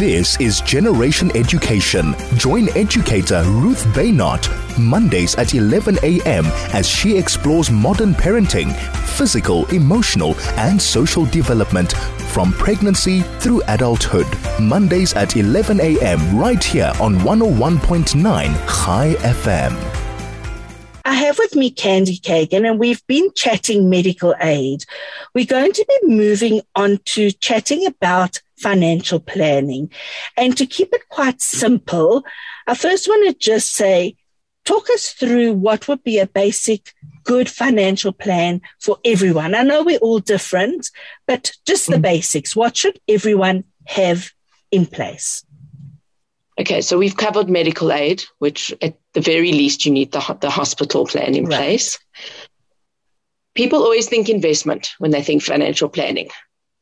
This 0.00 0.40
is 0.40 0.62
Generation 0.62 1.30
Education. 1.36 2.14
Join 2.36 2.70
educator 2.74 3.42
Ruth 3.46 3.84
Baynott 3.88 4.48
Mondays 4.78 5.34
at 5.34 5.54
11 5.54 5.98
a.m. 6.02 6.46
as 6.72 6.88
she 6.88 7.18
explores 7.18 7.70
modern 7.70 8.14
parenting, 8.14 8.74
physical, 9.18 9.66
emotional, 9.66 10.36
and 10.56 10.80
social 10.80 11.26
development 11.26 11.92
from 12.32 12.50
pregnancy 12.54 13.20
through 13.40 13.60
adulthood. 13.68 14.26
Mondays 14.58 15.12
at 15.12 15.36
11 15.36 15.82
a.m. 15.82 16.38
right 16.38 16.64
here 16.64 16.94
on 16.98 17.16
101.9 17.16 18.14
Chai 18.24 19.16
FM. 19.16 19.76
I 21.04 21.12
have 21.12 21.36
with 21.36 21.54
me 21.54 21.70
Candy 21.70 22.16
Kagan, 22.16 22.66
and 22.66 22.78
we've 22.78 23.06
been 23.06 23.30
chatting 23.34 23.90
medical 23.90 24.34
aid. 24.40 24.86
We're 25.34 25.44
going 25.44 25.74
to 25.74 25.84
be 25.86 26.14
moving 26.14 26.62
on 26.74 27.00
to 27.04 27.32
chatting 27.32 27.84
about 27.84 28.40
financial 28.60 29.20
planning. 29.20 29.90
And 30.36 30.56
to 30.56 30.66
keep 30.66 30.92
it 30.92 31.08
quite 31.08 31.40
simple, 31.40 32.24
I 32.66 32.74
first 32.74 33.08
want 33.08 33.28
to 33.28 33.34
just 33.34 33.72
say, 33.72 34.16
talk 34.64 34.88
us 34.90 35.12
through 35.12 35.54
what 35.54 35.88
would 35.88 36.02
be 36.04 36.18
a 36.18 36.26
basic 36.26 36.92
good 37.24 37.48
financial 37.48 38.12
plan 38.12 38.60
for 38.78 38.98
everyone. 39.04 39.54
I 39.54 39.62
know 39.62 39.82
we're 39.82 39.98
all 39.98 40.18
different, 40.18 40.90
but 41.26 41.52
just 41.66 41.88
the 41.88 41.96
mm. 41.96 42.02
basics. 42.02 42.54
What 42.54 42.76
should 42.76 43.00
everyone 43.08 43.64
have 43.86 44.30
in 44.70 44.86
place? 44.86 45.44
Okay, 46.60 46.82
so 46.82 46.98
we've 46.98 47.16
covered 47.16 47.48
medical 47.48 47.90
aid, 47.90 48.22
which 48.38 48.74
at 48.82 48.98
the 49.14 49.20
very 49.20 49.52
least 49.52 49.86
you 49.86 49.92
need 49.92 50.12
the, 50.12 50.38
the 50.40 50.50
hospital 50.50 51.06
plan 51.06 51.34
in 51.34 51.46
right. 51.46 51.56
place. 51.56 51.98
People 53.54 53.82
always 53.82 54.08
think 54.08 54.28
investment 54.28 54.90
when 54.98 55.10
they 55.10 55.22
think 55.22 55.42
financial 55.42 55.88
planning. 55.88 56.28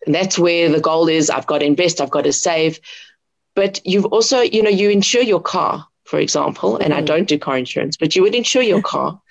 And 0.08 0.14
that's 0.14 0.38
where 0.38 0.70
the 0.70 0.80
goal 0.80 1.06
is 1.06 1.28
I've 1.28 1.46
got 1.46 1.58
to 1.58 1.66
invest, 1.66 2.00
I've 2.00 2.08
got 2.08 2.24
to 2.24 2.32
save. 2.32 2.80
But 3.54 3.78
you've 3.84 4.06
also, 4.06 4.40
you 4.40 4.62
know, 4.62 4.70
you 4.70 4.88
insure 4.88 5.20
your 5.20 5.42
car, 5.42 5.86
for 6.04 6.18
example, 6.18 6.78
and 6.78 6.94
mm-hmm. 6.94 7.02
I 7.02 7.02
don't 7.02 7.28
do 7.28 7.38
car 7.38 7.58
insurance, 7.58 7.98
but 7.98 8.16
you 8.16 8.22
would 8.22 8.34
insure 8.34 8.62
your 8.62 8.80
car. 8.80 9.20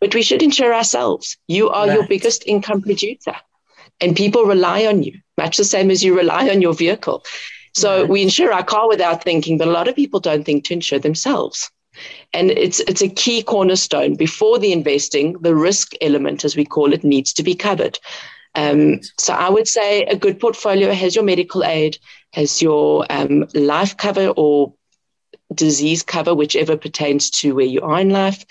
But 0.00 0.14
we 0.14 0.22
should 0.22 0.42
insure 0.42 0.74
ourselves. 0.74 1.36
You 1.46 1.70
are 1.70 1.86
right. 1.86 1.94
your 1.94 2.06
biggest 2.06 2.44
income 2.46 2.82
producer, 2.82 3.34
and 4.00 4.14
people 4.14 4.44
rely 4.44 4.86
on 4.86 5.02
you, 5.02 5.20
much 5.36 5.56
the 5.56 5.64
same 5.64 5.90
as 5.90 6.04
you 6.04 6.16
rely 6.16 6.48
on 6.50 6.62
your 6.62 6.72
vehicle. 6.72 7.24
So 7.74 8.00
right. 8.00 8.08
we 8.08 8.22
insure 8.22 8.52
our 8.52 8.64
car 8.64 8.88
without 8.88 9.24
thinking, 9.24 9.58
but 9.58 9.68
a 9.68 9.72
lot 9.72 9.88
of 9.88 9.96
people 9.96 10.20
don't 10.20 10.44
think 10.44 10.64
to 10.64 10.74
insure 10.74 11.00
themselves. 11.00 11.70
And 12.32 12.52
it's 12.52 12.78
it's 12.80 13.02
a 13.02 13.08
key 13.08 13.42
cornerstone. 13.42 14.14
Before 14.14 14.58
the 14.60 14.72
investing, 14.72 15.32
the 15.40 15.56
risk 15.56 15.92
element, 16.00 16.44
as 16.44 16.56
we 16.56 16.64
call 16.64 16.92
it, 16.92 17.02
needs 17.02 17.32
to 17.34 17.42
be 17.42 17.54
covered. 17.56 17.98
Um, 18.54 19.00
so 19.18 19.34
I 19.34 19.48
would 19.48 19.68
say 19.68 20.02
a 20.04 20.16
good 20.16 20.40
portfolio 20.40 20.92
has 20.92 21.14
your 21.14 21.24
medical 21.24 21.64
aid, 21.64 21.98
has 22.32 22.60
your 22.60 23.06
um, 23.10 23.46
life 23.54 23.96
cover 23.96 24.28
or 24.36 24.74
disease 25.54 26.02
cover, 26.02 26.34
whichever 26.34 26.76
pertains 26.76 27.30
to 27.30 27.54
where 27.54 27.66
you 27.66 27.80
are 27.82 28.00
in 28.00 28.10
life. 28.10 28.44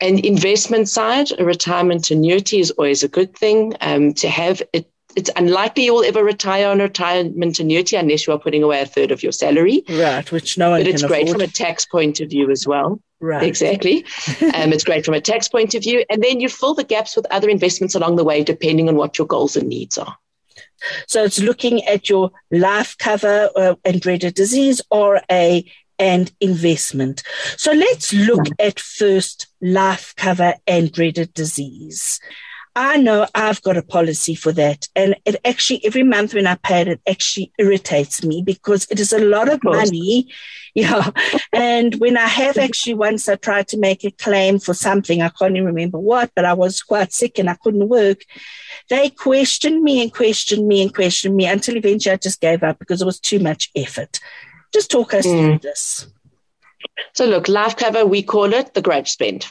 And 0.00 0.24
investment 0.24 0.88
side, 0.88 1.28
a 1.38 1.44
retirement 1.44 2.10
annuity 2.10 2.60
is 2.60 2.70
always 2.72 3.02
a 3.02 3.08
good 3.08 3.36
thing 3.36 3.74
um, 3.80 4.14
to 4.14 4.28
have. 4.28 4.62
It 4.72 4.90
it's 5.16 5.30
unlikely 5.34 5.86
you 5.86 5.94
will 5.94 6.04
ever 6.04 6.22
retire 6.22 6.68
on 6.68 6.80
a 6.80 6.84
retirement 6.84 7.58
annuity 7.58 7.96
unless 7.96 8.26
you 8.26 8.32
are 8.32 8.38
putting 8.38 8.62
away 8.62 8.82
a 8.82 8.86
third 8.86 9.10
of 9.10 9.22
your 9.22 9.32
salary. 9.32 9.82
Right, 9.88 10.30
which 10.30 10.56
no 10.56 10.70
one. 10.70 10.80
But 10.80 10.86
it's 10.86 11.02
great 11.02 11.24
afford. 11.24 11.40
from 11.40 11.48
a 11.48 11.52
tax 11.52 11.86
point 11.86 12.20
of 12.20 12.30
view 12.30 12.50
as 12.50 12.66
well. 12.66 13.00
Right, 13.20 13.42
exactly. 13.42 14.04
um, 14.54 14.72
it's 14.72 14.84
great 14.84 15.04
from 15.04 15.14
a 15.14 15.20
tax 15.20 15.48
point 15.48 15.74
of 15.74 15.82
view, 15.82 16.04
and 16.08 16.22
then 16.22 16.40
you 16.40 16.48
fill 16.48 16.74
the 16.74 16.84
gaps 16.84 17.16
with 17.16 17.26
other 17.30 17.48
investments 17.48 17.94
along 17.94 18.16
the 18.16 18.24
way, 18.24 18.44
depending 18.44 18.88
on 18.88 18.96
what 18.96 19.18
your 19.18 19.26
goals 19.26 19.56
and 19.56 19.68
needs 19.68 19.98
are. 19.98 20.16
So 21.08 21.24
it's 21.24 21.40
looking 21.40 21.84
at 21.86 22.08
your 22.08 22.30
life 22.50 22.96
cover 22.98 23.50
uh, 23.56 23.74
and 23.84 24.00
dreaded 24.00 24.34
disease, 24.34 24.80
or 24.90 25.20
a 25.30 25.64
and 25.98 26.30
investment. 26.40 27.22
So 27.56 27.72
let's 27.72 28.12
look 28.12 28.46
at 28.60 28.78
first 28.78 29.48
life 29.60 30.14
cover 30.16 30.54
and 30.66 30.92
dreaded 30.92 31.34
disease. 31.34 32.20
I 32.78 32.96
know 32.96 33.26
I've 33.34 33.60
got 33.62 33.76
a 33.76 33.82
policy 33.82 34.36
for 34.36 34.52
that. 34.52 34.86
And 34.94 35.16
it 35.24 35.34
actually, 35.44 35.84
every 35.84 36.04
month 36.04 36.32
when 36.32 36.46
I 36.46 36.54
pay 36.54 36.82
it, 36.82 36.88
it 36.88 37.00
actually 37.08 37.50
irritates 37.58 38.22
me 38.22 38.40
because 38.40 38.86
it 38.88 39.00
is 39.00 39.12
a 39.12 39.18
lot 39.18 39.48
of 39.48 39.62
money. 39.64 40.32
Yeah. 40.74 41.10
And 41.52 41.96
when 41.96 42.16
I 42.16 42.28
have 42.28 42.56
actually 42.56 42.94
once 42.94 43.28
I 43.28 43.34
tried 43.34 43.66
to 43.68 43.78
make 43.78 44.04
a 44.04 44.12
claim 44.12 44.60
for 44.60 44.74
something, 44.74 45.22
I 45.22 45.30
can't 45.30 45.56
even 45.56 45.64
remember 45.64 45.98
what, 45.98 46.30
but 46.36 46.44
I 46.44 46.52
was 46.52 46.82
quite 46.82 47.12
sick 47.12 47.40
and 47.40 47.50
I 47.50 47.54
couldn't 47.54 47.88
work. 47.88 48.20
They 48.88 49.10
questioned 49.10 49.82
me 49.82 50.00
and 50.02 50.14
questioned 50.14 50.68
me 50.68 50.82
and 50.82 50.94
questioned 50.94 51.34
me 51.34 51.46
until 51.46 51.76
eventually 51.76 52.12
I 52.12 52.16
just 52.16 52.40
gave 52.40 52.62
up 52.62 52.78
because 52.78 53.02
it 53.02 53.06
was 53.06 53.18
too 53.18 53.40
much 53.40 53.70
effort. 53.74 54.20
Just 54.72 54.90
talk 54.90 55.14
us 55.14 55.26
mm. 55.26 55.32
through 55.32 55.58
this. 55.58 56.06
So, 57.14 57.24
look, 57.24 57.48
life 57.48 57.74
cover, 57.74 58.06
we 58.06 58.22
call 58.22 58.52
it 58.52 58.74
the 58.74 58.82
grudge 58.82 59.10
spend. 59.10 59.46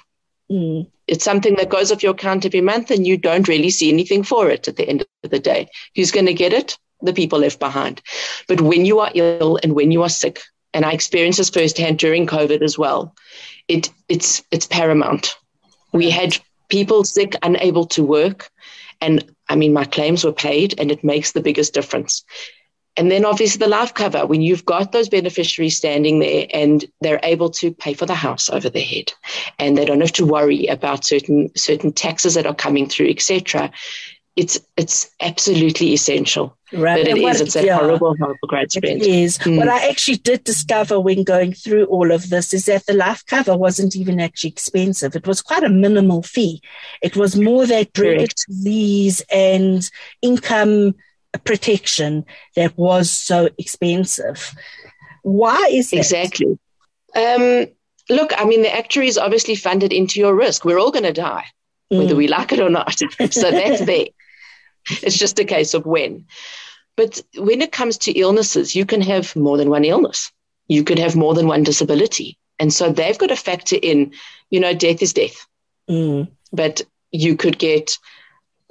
Mm. 0.50 0.88
It's 1.08 1.24
something 1.24 1.56
that 1.56 1.70
goes 1.70 1.92
off 1.92 2.04
your 2.04 2.14
account 2.14 2.46
every 2.46 2.62
month 2.62 2.92
and 2.92 3.08
you 3.08 3.18
don't 3.18 3.48
really 3.48 3.70
see 3.70 3.90
anything 3.90 4.24
for 4.24 4.50
it 4.50 4.68
at 4.68 4.76
the 4.76 4.88
end 4.88 5.06
of 5.24 5.30
the 5.30 5.40
day. 5.40 5.70
Who's 5.96 6.12
going 6.12 6.26
to 6.26 6.34
get 6.34 6.54
it? 6.54 6.78
The 7.02 7.14
people 7.14 7.40
left 7.40 7.60
behind. 7.60 8.02
But 8.48 8.62
when 8.62 8.86
you 8.86 9.00
are 9.00 9.12
ill 9.14 9.60
and 9.64 9.74
when 9.74 9.92
you 9.92 10.04
are 10.04 10.10
sick, 10.10 10.42
and 10.74 10.86
I 10.86 10.92
experienced 10.92 11.38
this 11.38 11.50
firsthand 11.50 11.98
during 11.98 12.28
COVID 12.28 12.62
as 12.62 12.78
well, 12.78 13.16
it, 13.68 13.90
it's, 14.10 14.44
it's 14.52 14.68
paramount. 14.68 15.36
We 15.94 16.10
had 16.10 16.38
people 16.70 17.04
sick, 17.04 17.36
unable 17.42 17.86
to 17.88 18.04
work. 18.04 18.50
And 19.00 19.24
I 19.48 19.56
mean, 19.56 19.74
my 19.74 19.86
claims 19.86 20.24
were 20.24 20.34
paid 20.34 20.80
and 20.80 20.92
it 20.92 21.04
makes 21.04 21.32
the 21.32 21.42
biggest 21.42 21.74
difference. 21.74 22.24
And 22.98 23.12
then 23.12 23.26
obviously 23.26 23.60
the 23.60 23.70
life 23.70 23.94
cover, 23.94 24.26
when 24.26 24.42
you've 24.42 24.66
got 24.66 24.92
those 24.92 25.08
beneficiaries 25.08 25.78
standing 25.78 26.20
there 26.20 26.48
and 26.52 26.84
they're 27.00 27.20
able 27.24 27.50
to 27.52 27.72
pay 27.72 27.94
for 27.94 28.08
the 28.08 28.16
house 28.16 28.50
over 28.50 28.70
their 28.70 28.84
head 28.84 29.14
and 29.60 29.78
they 29.78 29.86
don't 29.86 30.02
have 30.02 30.12
to 30.14 30.26
worry 30.26 30.66
about 30.66 31.06
certain 31.06 31.56
certain 31.56 31.94
taxes 31.94 32.34
that 32.34 32.48
are 32.48 32.56
coming 32.56 32.90
through, 32.90 33.10
etc. 33.10 33.72
It's 34.36 34.60
it's 34.76 35.10
absolutely 35.22 35.94
essential. 35.94 36.58
Right. 36.74 37.06
But 37.06 37.18
it 37.18 37.18
is, 37.18 37.40
it's 37.40 37.56
a 37.56 37.66
yeah, 37.66 37.78
horrible, 37.78 38.16
horrible 38.18 38.48
grudge 38.48 38.72
spend. 38.72 39.02
It 39.02 39.08
is. 39.08 39.38
Mm. 39.38 39.58
What 39.58 39.70
I 39.70 39.88
actually 39.88 40.18
did 40.18 40.44
discover 40.44 41.00
when 41.00 41.24
going 41.24 41.54
through 41.54 41.86
all 41.86 42.12
of 42.12 42.30
this 42.30 42.54
is 42.54 42.66
that 42.66 42.86
the 42.88 42.94
life 42.94 43.26
cover 43.26 43.56
wasn't 43.56 43.96
even 43.96 44.20
actually 44.20 44.50
expensive. 44.50 45.16
It 45.16 45.26
was 45.26 45.42
quite 45.42 45.64
a 45.64 45.70
minimal 45.70 46.24
fee. 46.24 46.62
It 47.02 47.16
was 47.16 47.38
more 47.38 47.66
that 47.68 47.94
dreaded 47.94 48.34
disease 48.48 49.24
and 49.32 49.90
income 50.22 50.96
protection 51.44 52.26
that 52.56 52.78
was 52.78 53.12
so 53.12 53.50
expensive. 53.58 54.54
Why 55.24 55.70
is 55.72 55.92
that? 55.92 55.98
Exactly. 55.98 56.58
Um, 57.16 57.68
look, 58.10 58.34
I 58.38 58.46
mean, 58.46 58.62
the 58.62 58.74
actuaries 58.74 59.18
obviously 59.18 59.56
funded 59.56 59.94
into 59.94 60.20
your 60.20 60.36
risk. 60.36 60.66
We're 60.66 60.80
all 60.80 60.92
going 60.92 61.04
to 61.04 61.14
die, 61.14 61.46
mm. 61.92 62.00
whether 62.00 62.16
we 62.16 62.28
like 62.28 62.52
it 62.52 62.60
or 62.60 62.70
not. 62.70 62.98
so 63.32 63.52
that's 63.52 63.82
there. 63.86 64.08
It's 64.90 65.18
just 65.18 65.40
a 65.40 65.46
case 65.46 65.74
of 65.74 65.86
when. 65.86 66.26
But 66.96 67.22
when 67.36 67.62
it 67.62 67.72
comes 67.72 67.98
to 68.00 68.12
illnesses, 68.12 68.76
you 68.76 68.86
can 68.86 69.02
have 69.02 69.36
more 69.36 69.58
than 69.58 69.70
one 69.70 69.86
illness. 69.86 70.32
You 70.68 70.84
could 70.84 71.00
have 71.00 71.16
more 71.16 71.34
than 71.34 71.48
one 71.48 71.64
disability. 71.64 72.38
And 72.60 72.74
so 72.74 72.92
they've 72.92 73.18
got 73.18 73.28
to 73.28 73.36
factor 73.36 73.78
in, 73.82 74.14
you 74.50 74.60
know, 74.60 74.74
death 74.74 75.02
is 75.02 75.14
death. 75.14 75.46
Mm. 75.90 76.30
But 76.52 76.82
you 77.12 77.36
could 77.36 77.60
get 77.60 77.98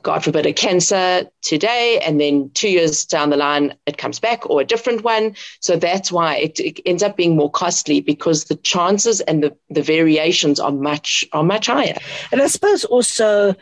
God 0.07 0.23
forbid, 0.23 0.47
a 0.47 0.53
cancer 0.53 1.29
today, 1.43 2.01
and 2.07 2.21
then 2.21 2.49
two 2.55 2.69
years 2.69 3.05
down 3.05 3.31
the 3.31 3.37
line, 3.37 3.75
it 3.87 3.99
comes 3.99 4.21
back 4.21 4.49
or 4.49 4.61
a 4.61 4.65
different 4.65 5.03
one. 5.03 5.35
So 5.59 5.75
that's 5.75 6.13
why 6.13 6.37
it, 6.37 6.61
it 6.61 6.79
ends 6.87 7.03
up 7.03 7.17
being 7.17 7.35
more 7.35 7.51
costly 7.51 8.01
because 8.01 8.45
the 8.45 8.55
chances 8.55 9.21
and 9.23 9.43
the, 9.43 9.57
the 9.69 9.83
variations 9.83 10.61
are 10.61 10.71
much 10.71 11.25
are 11.33 11.43
much 11.43 11.67
higher. 11.67 11.97
And 12.31 12.41
I 12.41 12.47
suppose 12.47 12.85
also 12.85 13.57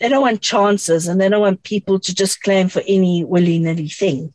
they 0.00 0.08
don't 0.08 0.22
want 0.22 0.40
chances 0.40 1.08
and 1.08 1.20
they 1.20 1.28
don't 1.28 1.42
want 1.42 1.62
people 1.62 2.00
to 2.00 2.14
just 2.14 2.42
claim 2.42 2.70
for 2.70 2.80
any 2.88 3.22
willy 3.22 3.58
nilly 3.58 3.88
thing. 3.88 4.32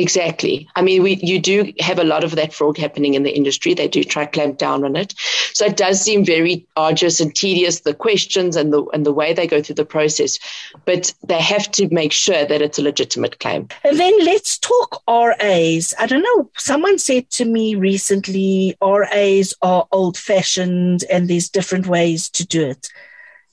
Exactly. 0.00 0.66
I 0.76 0.80
mean, 0.80 1.02
we 1.02 1.16
you 1.16 1.38
do 1.38 1.74
have 1.78 1.98
a 1.98 2.04
lot 2.04 2.24
of 2.24 2.34
that 2.36 2.54
fraud 2.54 2.78
happening 2.78 3.12
in 3.12 3.22
the 3.22 3.36
industry. 3.36 3.74
They 3.74 3.86
do 3.86 4.02
try 4.02 4.24
clamp 4.24 4.56
down 4.56 4.82
on 4.82 4.96
it. 4.96 5.12
So 5.52 5.66
it 5.66 5.76
does 5.76 6.00
seem 6.00 6.24
very 6.24 6.66
arduous 6.74 7.20
and 7.20 7.34
tedious, 7.34 7.80
the 7.80 7.92
questions 7.92 8.56
and 8.56 8.72
the 8.72 8.82
and 8.94 9.04
the 9.04 9.12
way 9.12 9.34
they 9.34 9.46
go 9.46 9.60
through 9.60 9.74
the 9.74 9.84
process. 9.84 10.38
But 10.86 11.12
they 11.22 11.38
have 11.38 11.70
to 11.72 11.86
make 11.90 12.12
sure 12.12 12.46
that 12.46 12.62
it's 12.62 12.78
a 12.78 12.82
legitimate 12.82 13.40
claim. 13.40 13.68
And 13.84 14.00
then 14.00 14.24
let's 14.24 14.56
talk 14.56 15.02
RAs. 15.06 15.92
I 15.98 16.06
don't 16.06 16.22
know. 16.22 16.50
Someone 16.56 16.98
said 16.98 17.28
to 17.32 17.44
me 17.44 17.74
recently, 17.74 18.78
RAs 18.80 19.52
are 19.60 19.86
old 19.92 20.16
fashioned 20.16 21.04
and 21.10 21.28
there's 21.28 21.50
different 21.50 21.86
ways 21.86 22.30
to 22.30 22.46
do 22.46 22.70
it. 22.70 22.88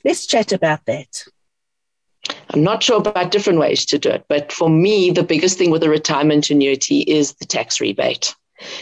Let's 0.05 0.25
chat 0.25 0.53
about 0.53 0.85
that. 0.85 1.25
I'm 2.51 2.63
not 2.63 2.83
sure 2.83 2.97
about 2.97 3.31
different 3.31 3.59
ways 3.59 3.85
to 3.85 3.97
do 3.97 4.09
it, 4.09 4.25
but 4.27 4.51
for 4.51 4.69
me, 4.69 5.11
the 5.11 5.23
biggest 5.23 5.57
thing 5.57 5.71
with 5.71 5.83
a 5.83 5.89
retirement 5.89 6.49
annuity 6.49 7.01
is 7.01 7.33
the 7.33 7.45
tax 7.45 7.79
rebate. 7.79 8.35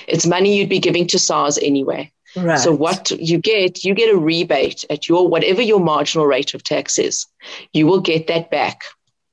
It's 0.07 0.25
money 0.25 0.57
you'd 0.57 0.69
be 0.69 0.79
giving 0.79 1.07
to 1.07 1.19
SARS 1.19 1.57
anyway. 1.57 2.11
Right. 2.35 2.59
So 2.59 2.73
what 2.73 3.11
you 3.11 3.37
get, 3.37 3.83
you 3.83 3.93
get 3.93 4.13
a 4.13 4.17
rebate 4.17 4.83
at 4.89 5.07
your 5.07 5.27
whatever 5.27 5.61
your 5.61 5.79
marginal 5.79 6.27
rate 6.27 6.53
of 6.53 6.63
tax 6.63 6.99
is. 6.99 7.25
You 7.71 7.87
will 7.87 8.01
get 8.01 8.27
that 8.27 8.51
back 8.51 8.83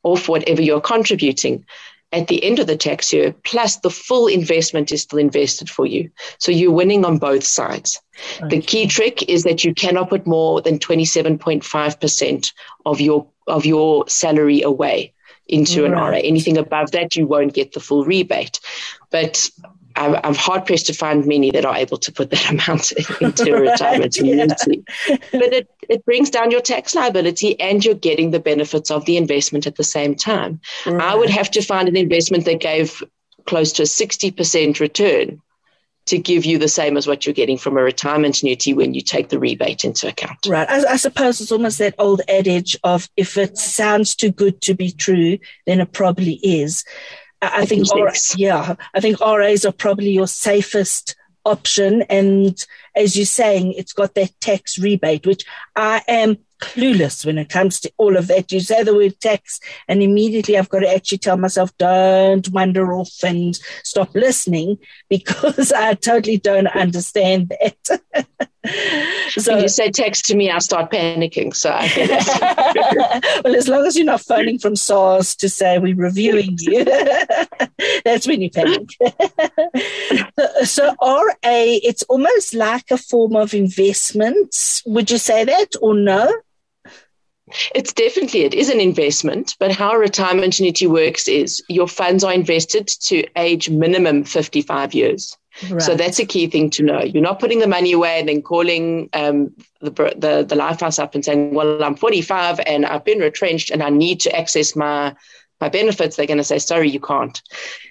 off 0.02 0.28
whatever 0.28 0.62
you're 0.62 0.80
contributing. 0.80 1.64
At 2.12 2.28
the 2.28 2.44
end 2.44 2.58
of 2.58 2.66
the 2.66 2.76
tax 2.76 3.12
year, 3.12 3.34
plus 3.44 3.76
the 3.76 3.90
full 3.90 4.26
investment 4.26 4.92
is 4.92 5.02
still 5.02 5.18
invested 5.18 5.70
for 5.70 5.86
you. 5.86 6.10
So 6.38 6.52
you're 6.52 6.70
winning 6.70 7.04
on 7.04 7.18
both 7.18 7.44
sides. 7.44 8.00
Okay. 8.40 8.56
The 8.56 8.62
key 8.62 8.86
trick 8.86 9.28
is 9.28 9.44
that 9.44 9.64
you 9.64 9.74
cannot 9.74 10.10
put 10.10 10.26
more 10.26 10.60
than 10.60 10.78
27.5% 10.78 12.52
of 12.84 13.00
your 13.00 13.26
of 13.48 13.66
your 13.66 14.08
salary 14.08 14.62
away 14.62 15.12
into 15.48 15.82
right. 15.82 15.92
an 15.92 15.98
RA. 15.98 16.18
Anything 16.22 16.56
above 16.58 16.92
that, 16.92 17.16
you 17.16 17.26
won't 17.26 17.54
get 17.54 17.72
the 17.72 17.80
full 17.80 18.04
rebate. 18.04 18.60
But 19.10 19.50
I'm, 19.96 20.16
I'm 20.24 20.34
hard 20.34 20.66
pressed 20.66 20.86
to 20.86 20.92
find 20.92 21.26
many 21.26 21.50
that 21.50 21.64
are 21.64 21.76
able 21.76 21.98
to 21.98 22.12
put 22.12 22.30
that 22.30 22.50
amount 22.50 22.92
into 23.20 23.54
a 23.54 23.60
retirement 23.60 24.16
annuity. 24.18 24.84
Yeah. 25.08 25.16
But 25.32 25.52
it, 25.52 25.70
it 25.88 26.04
brings 26.04 26.30
down 26.30 26.50
your 26.50 26.60
tax 26.60 26.94
liability 26.94 27.58
and 27.60 27.84
you're 27.84 27.94
getting 27.94 28.30
the 28.30 28.40
benefits 28.40 28.90
of 28.90 29.04
the 29.04 29.16
investment 29.16 29.66
at 29.66 29.76
the 29.76 29.84
same 29.84 30.14
time. 30.14 30.60
Right. 30.86 31.00
I 31.00 31.14
would 31.14 31.30
have 31.30 31.50
to 31.52 31.62
find 31.62 31.88
an 31.88 31.96
investment 31.96 32.44
that 32.44 32.60
gave 32.60 33.02
close 33.46 33.72
to 33.72 33.82
a 33.82 33.86
60% 33.86 34.80
return 34.80 35.40
to 36.06 36.18
give 36.18 36.44
you 36.44 36.58
the 36.58 36.68
same 36.68 36.96
as 36.96 37.06
what 37.06 37.24
you're 37.24 37.32
getting 37.32 37.56
from 37.56 37.76
a 37.76 37.82
retirement 37.82 38.42
annuity 38.42 38.74
when 38.74 38.92
you 38.92 39.00
take 39.00 39.28
the 39.28 39.38
rebate 39.38 39.84
into 39.84 40.08
account. 40.08 40.38
Right. 40.46 40.68
I, 40.68 40.92
I, 40.92 40.96
suppose 40.96 41.40
it's 41.40 41.52
almost 41.52 41.78
that 41.78 41.94
old 41.98 42.22
adage 42.28 42.76
of 42.82 43.08
if 43.16 43.36
it 43.38 43.56
sounds 43.56 44.16
too 44.16 44.32
good 44.32 44.60
to 44.62 44.74
be 44.74 44.90
true, 44.90 45.38
then 45.64 45.80
it 45.80 45.92
probably 45.92 46.34
is. 46.42 46.84
I, 47.42 47.66
think, 47.66 47.86
yeah, 48.36 48.76
I 48.94 49.00
think 49.00 49.20
RAs 49.20 49.64
are 49.64 49.72
probably 49.72 50.10
your 50.10 50.28
safest 50.28 51.16
option. 51.44 52.02
And 52.02 52.64
as 52.94 53.16
you're 53.16 53.26
saying, 53.26 53.72
it's 53.72 53.92
got 53.92 54.14
that 54.14 54.30
tax 54.40 54.78
rebate, 54.78 55.26
which 55.26 55.44
I 55.76 56.02
am 56.06 56.38
clueless 56.60 57.26
when 57.26 57.38
it 57.38 57.48
comes 57.48 57.80
to 57.80 57.92
all 57.96 58.16
of 58.16 58.28
that. 58.28 58.52
You 58.52 58.60
say 58.60 58.84
the 58.84 58.94
word 58.94 59.18
tax, 59.20 59.58
and 59.88 60.02
immediately 60.02 60.56
I've 60.56 60.68
got 60.68 60.80
to 60.80 60.94
actually 60.94 61.18
tell 61.18 61.36
myself, 61.36 61.76
don't 61.78 62.48
wander 62.50 62.92
off 62.94 63.12
and 63.24 63.58
stop 63.82 64.14
listening 64.14 64.78
because 65.08 65.72
I 65.72 65.94
totally 65.94 66.38
don't 66.38 66.68
understand 66.68 67.52
that. 67.60 68.00
so 69.40 69.54
when 69.54 69.62
you 69.62 69.68
say 69.68 69.90
text 69.90 70.26
to 70.26 70.36
me, 70.36 70.50
I 70.50 70.58
start 70.58 70.90
panicking. 70.90 71.54
So 71.54 71.70
I 71.70 71.88
get 71.88 72.08
it. 72.10 73.44
well, 73.44 73.54
as 73.54 73.68
long 73.68 73.86
as 73.86 73.96
you're 73.96 74.06
not 74.06 74.20
phoning 74.20 74.58
from 74.58 74.76
SARS 74.76 75.34
to 75.36 75.48
say 75.48 75.78
we're 75.78 75.96
reviewing 75.96 76.56
you, 76.60 76.84
that's 78.04 78.26
when 78.26 78.42
you 78.42 78.50
panic. 78.50 78.90
so, 80.38 80.64
so 80.64 80.96
RA, 81.00 81.32
it's 81.42 82.02
almost 82.04 82.54
like 82.54 82.90
a 82.90 82.98
form 82.98 83.36
of 83.36 83.54
investment. 83.54 84.82
Would 84.86 85.10
you 85.10 85.18
say 85.18 85.44
that 85.44 85.74
or 85.80 85.94
no? 85.94 86.32
It's 87.74 87.92
definitely 87.92 88.42
it 88.42 88.54
is 88.54 88.70
an 88.70 88.80
investment, 88.80 89.56
but 89.58 89.72
how 89.72 89.94
retirement 89.94 90.58
annuity 90.58 90.86
works 90.86 91.28
is 91.28 91.62
your 91.68 91.88
funds 91.88 92.24
are 92.24 92.32
invested 92.32 92.88
to 92.88 93.26
age 93.36 93.68
minimum 93.68 94.24
55 94.24 94.94
years. 94.94 95.36
Right. 95.68 95.82
So 95.82 95.94
that's 95.94 96.18
a 96.18 96.24
key 96.24 96.46
thing 96.46 96.70
to 96.70 96.82
know. 96.82 97.02
You're 97.02 97.22
not 97.22 97.38
putting 97.38 97.58
the 97.58 97.66
money 97.66 97.92
away 97.92 98.18
and 98.18 98.26
then 98.28 98.40
calling 98.42 99.08
um, 99.12 99.54
the, 99.80 99.90
the 100.16 100.46
the 100.48 100.56
life 100.56 100.80
house 100.80 100.98
up 100.98 101.14
and 101.14 101.22
saying, 101.24 101.54
"Well, 101.54 101.82
I'm 101.82 101.94
45 101.94 102.60
and 102.66 102.84
I've 102.86 103.04
been 103.04 103.20
retrenched 103.20 103.70
and 103.70 103.82
I 103.82 103.90
need 103.90 104.20
to 104.20 104.36
access 104.36 104.74
my 104.74 105.14
my 105.60 105.68
benefits." 105.68 106.16
They're 106.16 106.26
going 106.26 106.38
to 106.38 106.44
say, 106.44 106.58
"Sorry, 106.58 106.88
you 106.88 107.00
can't." 107.00 107.40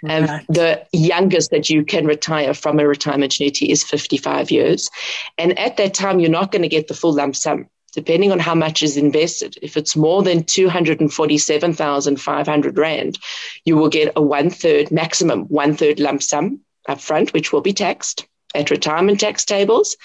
Um, 0.09 0.25
the 0.49 0.83
youngest 0.91 1.51
that 1.51 1.69
you 1.69 1.85
can 1.85 2.07
retire 2.07 2.53
from 2.53 2.79
a 2.79 2.87
retirement 2.87 3.39
annuity 3.39 3.71
is 3.71 3.83
55 3.83 4.51
years, 4.51 4.89
and 5.37 5.57
at 5.59 5.77
that 5.77 5.93
time, 5.93 6.19
you're 6.19 6.31
not 6.31 6.51
going 6.51 6.63
to 6.63 6.67
get 6.67 6.87
the 6.87 6.95
full 6.95 7.13
lump 7.13 7.35
sum 7.35 7.67
depending 7.93 8.31
on 8.31 8.39
how 8.39 8.55
much 8.55 8.81
is 8.81 8.95
invested. 8.95 9.57
If 9.61 9.75
it's 9.75 9.97
more 9.97 10.23
than 10.23 10.45
247,500 10.45 12.77
Rand, 12.77 13.19
you 13.65 13.75
will 13.75 13.89
get 13.89 14.13
a 14.15 14.21
one 14.21 14.49
third, 14.49 14.91
maximum 14.91 15.41
one 15.47 15.75
third 15.75 15.99
lump 15.99 16.23
sum 16.23 16.61
upfront, 16.87 17.33
which 17.33 17.51
will 17.51 17.61
be 17.61 17.73
taxed 17.73 18.27
at 18.55 18.71
retirement 18.71 19.19
tax 19.19 19.45
tables. 19.45 19.95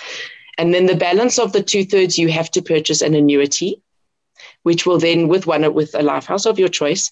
And 0.59 0.73
then 0.73 0.87
the 0.87 0.97
balance 0.97 1.39
of 1.39 1.53
the 1.53 1.63
two 1.63 1.85
thirds, 1.85 2.19
you 2.19 2.29
have 2.29 2.51
to 2.53 2.63
purchase 2.63 3.03
an 3.03 3.15
annuity, 3.15 3.83
which 4.63 4.87
will 4.87 4.99
then, 4.99 5.29
with 5.29 5.47
one 5.47 5.73
with 5.75 5.95
a 5.95 6.03
life 6.03 6.27
house 6.27 6.47
of 6.47 6.59
your 6.59 6.69
choice, 6.69 7.11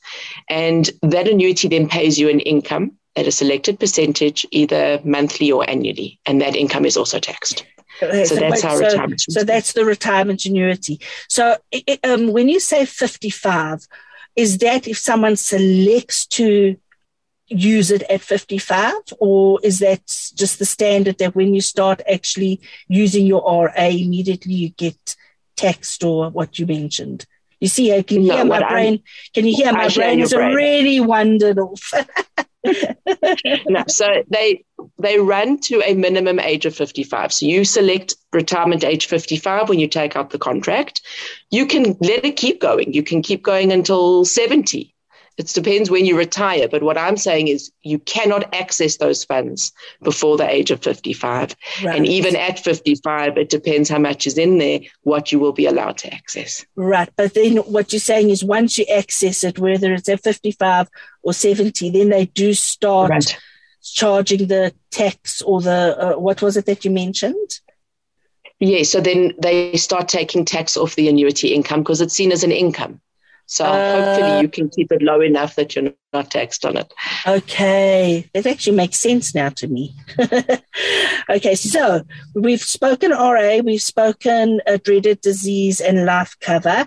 and 0.49 0.91
that 1.03 1.29
annuity 1.29 1.69
then 1.69 1.89
pays 1.89 2.19
you 2.19 2.29
an 2.29 2.41
income 2.41 2.93
at 3.17 3.27
a 3.27 3.33
selected 3.33 3.79
percentage, 3.79 4.47
either 4.51 5.01
monthly 5.05 5.53
or 5.53 5.69
annually, 5.69 6.19
and 6.27 6.41
that 6.41 6.57
income 6.57 6.85
is 6.85 6.97
also 6.97 7.19
taxed. 7.19 7.65
So, 8.01 8.25
so 8.25 8.35
that's 8.37 8.65
our 8.65 8.79
so, 8.79 8.87
retirement. 8.87 9.21
So 9.21 9.45
that's 9.45 9.73
the 9.73 9.85
retirement 9.85 10.45
annuity. 10.45 11.01
So 11.29 11.57
um, 12.03 12.33
when 12.33 12.49
you 12.49 12.59
say 12.59 12.85
55, 12.85 13.87
is 14.37 14.59
that 14.59 14.89
if 14.89 14.99
someone 14.99 15.37
selects 15.37 16.27
to 16.27 16.77
use 17.55 17.91
it 17.91 18.03
at 18.11 18.21
55 18.21 18.93
or 19.19 19.61
is 19.63 19.79
that 19.79 20.07
just 20.35 20.59
the 20.59 20.65
standard 20.65 21.19
that 21.19 21.35
when 21.35 21.55
you 21.55 21.61
start 21.61 22.03
actually 22.11 22.61
using 22.89 23.27
your 23.27 23.43
RA 23.43 23.87
immediately 23.87 24.55
you 24.55 24.69
get 24.71 25.17
text 25.57 26.03
or 26.03 26.31
what 26.31 26.59
you 26.59 26.67
mentioned? 26.67 27.27
You 27.61 27.69
see, 27.69 27.95
I 27.97 28.03
can 28.03 28.27
no, 28.27 28.37
hear 28.37 28.45
my 28.45 28.69
brain. 28.69 28.95
I'm, 28.95 29.03
can 29.33 29.47
you 29.47 29.57
hear 29.57 29.73
my 29.73 29.89
brain 29.89 30.21
is 30.21 30.35
already 30.35 31.01
wandered 31.01 31.59
off? 31.59 31.95
no, 33.67 33.85
so 33.89 34.23
they 34.29 34.65
they 34.99 35.19
run 35.19 35.59
to 35.61 35.81
a 35.83 35.95
minimum 35.95 36.41
age 36.41 36.67
of 36.67 36.75
55. 36.75 37.33
So 37.33 37.47
you 37.47 37.65
select 37.65 38.17
retirement 38.33 38.85
age 38.85 39.07
55 39.07 39.69
when 39.69 39.79
you 39.79 39.89
take 39.89 40.17
out 40.17 40.31
the 40.31 40.39
contract. 40.39 41.01
You 41.51 41.67
can 41.67 41.97
let 42.01 42.25
it 42.25 42.37
keep 42.37 42.61
going. 42.61 42.93
You 42.93 43.03
can 43.03 43.23
keep 43.23 43.43
going 43.43 43.73
until 43.73 44.25
70 44.25 44.94
it 45.37 45.49
depends 45.49 45.91
when 45.91 46.07
you 46.07 46.17
retire. 46.17 46.69
But 46.69 46.83
what 46.83 46.97
I'm 46.97 47.17
saying 47.17 47.49
is 47.49 47.73
you 47.83 47.99
cannot 47.99 48.55
access 48.55 48.99
those 48.99 49.25
funds 49.25 49.73
before 50.03 50.37
the 50.37 50.49
age 50.49 50.71
of 50.71 50.83
55. 50.83 51.57
Right. 51.83 51.97
And 51.97 52.07
even 52.07 52.37
at 52.37 52.59
55, 52.59 53.37
it 53.37 53.49
depends 53.49 53.89
how 53.89 53.99
much 53.99 54.27
is 54.27 54.39
in 54.39 54.59
there, 54.59 54.81
what 55.03 55.33
you 55.33 55.39
will 55.39 55.53
be 55.53 55.67
allowed 55.67 55.99
to 55.99 56.15
access. 56.15 56.65
Right. 56.77 57.09
But 57.17 57.35
then 57.35 57.57
what 57.59 57.93
you're 57.93 58.01
saying 58.01 58.31
is 58.31 58.45
once 58.45 58.79
you 58.79 58.87
access 58.95 59.43
it, 59.43 59.59
whether 59.59 59.93
it's 59.93 60.09
at 60.09 60.23
55 60.23 60.89
or 61.23 61.33
70, 61.33 61.91
then 61.91 62.11
they 62.11 62.27
do 62.27 62.55
start 62.55 63.11
right. 63.11 63.37
charging 63.83 64.47
the 64.47 64.73
tax 64.93 65.43
or 65.43 65.61
the, 65.61 65.97
uh, 66.15 66.19
what 66.19 66.43
was 66.43 66.57
it 66.57 66.67
that 66.67 66.85
you 66.85 66.93
mentioned? 66.93 67.61
Yeah, 68.61 68.85
so 68.85 69.01
then 69.01 69.33
they 69.39 69.77
start 69.77 70.09
taking 70.09 70.45
tax 70.45 70.77
off 70.77 70.95
the 70.95 71.09
annuity 71.09 71.53
income 71.53 71.81
because 71.81 72.01
it's 72.01 72.15
seen 72.15 72.31
as 72.31 72.45
an 72.45 72.53
income. 72.53 73.01
So 73.47 73.65
uh, 73.65 74.05
hopefully 74.05 74.41
you 74.41 74.49
can 74.49 74.69
keep 74.69 74.91
it 74.91 75.03
low 75.03 75.21
enough 75.21 75.57
that 75.57 75.75
you're 75.75 75.93
not 76.13 76.31
taxed 76.31 76.65
on 76.65 76.77
it. 76.77 76.93
Okay. 77.27 78.29
That 78.35 78.47
actually 78.47 78.77
makes 78.77 78.99
sense 78.99 79.35
now 79.35 79.51
to 79.51 79.69
me. 79.69 79.95
okay. 81.31 81.55
So 81.55 82.03
we've 82.35 82.63
spoken 82.63 83.11
RA, 83.11 83.59
we've 83.59 83.83
spoken 83.83 84.61
a 84.67 84.79
dreaded 84.79 85.21
disease 85.21 85.81
and 85.81 86.05
life 86.05 86.37
cover. 86.41 86.87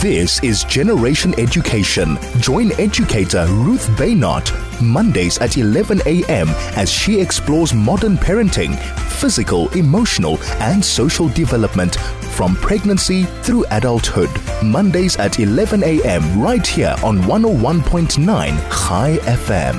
This 0.00 0.42
is 0.42 0.64
Generation 0.64 1.38
Education. 1.38 2.16
Join 2.38 2.72
educator 2.80 3.46
Ruth 3.50 3.86
Baynott 3.98 4.50
Mondays 4.80 5.36
at 5.40 5.58
11 5.58 6.00
a.m. 6.06 6.48
as 6.74 6.90
she 6.90 7.20
explores 7.20 7.74
modern 7.74 8.16
parenting, 8.16 8.78
physical, 9.20 9.68
emotional, 9.76 10.38
and 10.58 10.82
social 10.82 11.28
development 11.28 11.96
from 12.34 12.56
pregnancy 12.56 13.24
through 13.42 13.66
adulthood. 13.72 14.30
Mondays 14.64 15.18
at 15.18 15.38
11 15.38 15.84
a.m. 15.84 16.40
right 16.40 16.66
here 16.66 16.96
on 17.04 17.18
101.9 17.18 18.16
Chai 18.24 19.18
FM. 19.24 19.76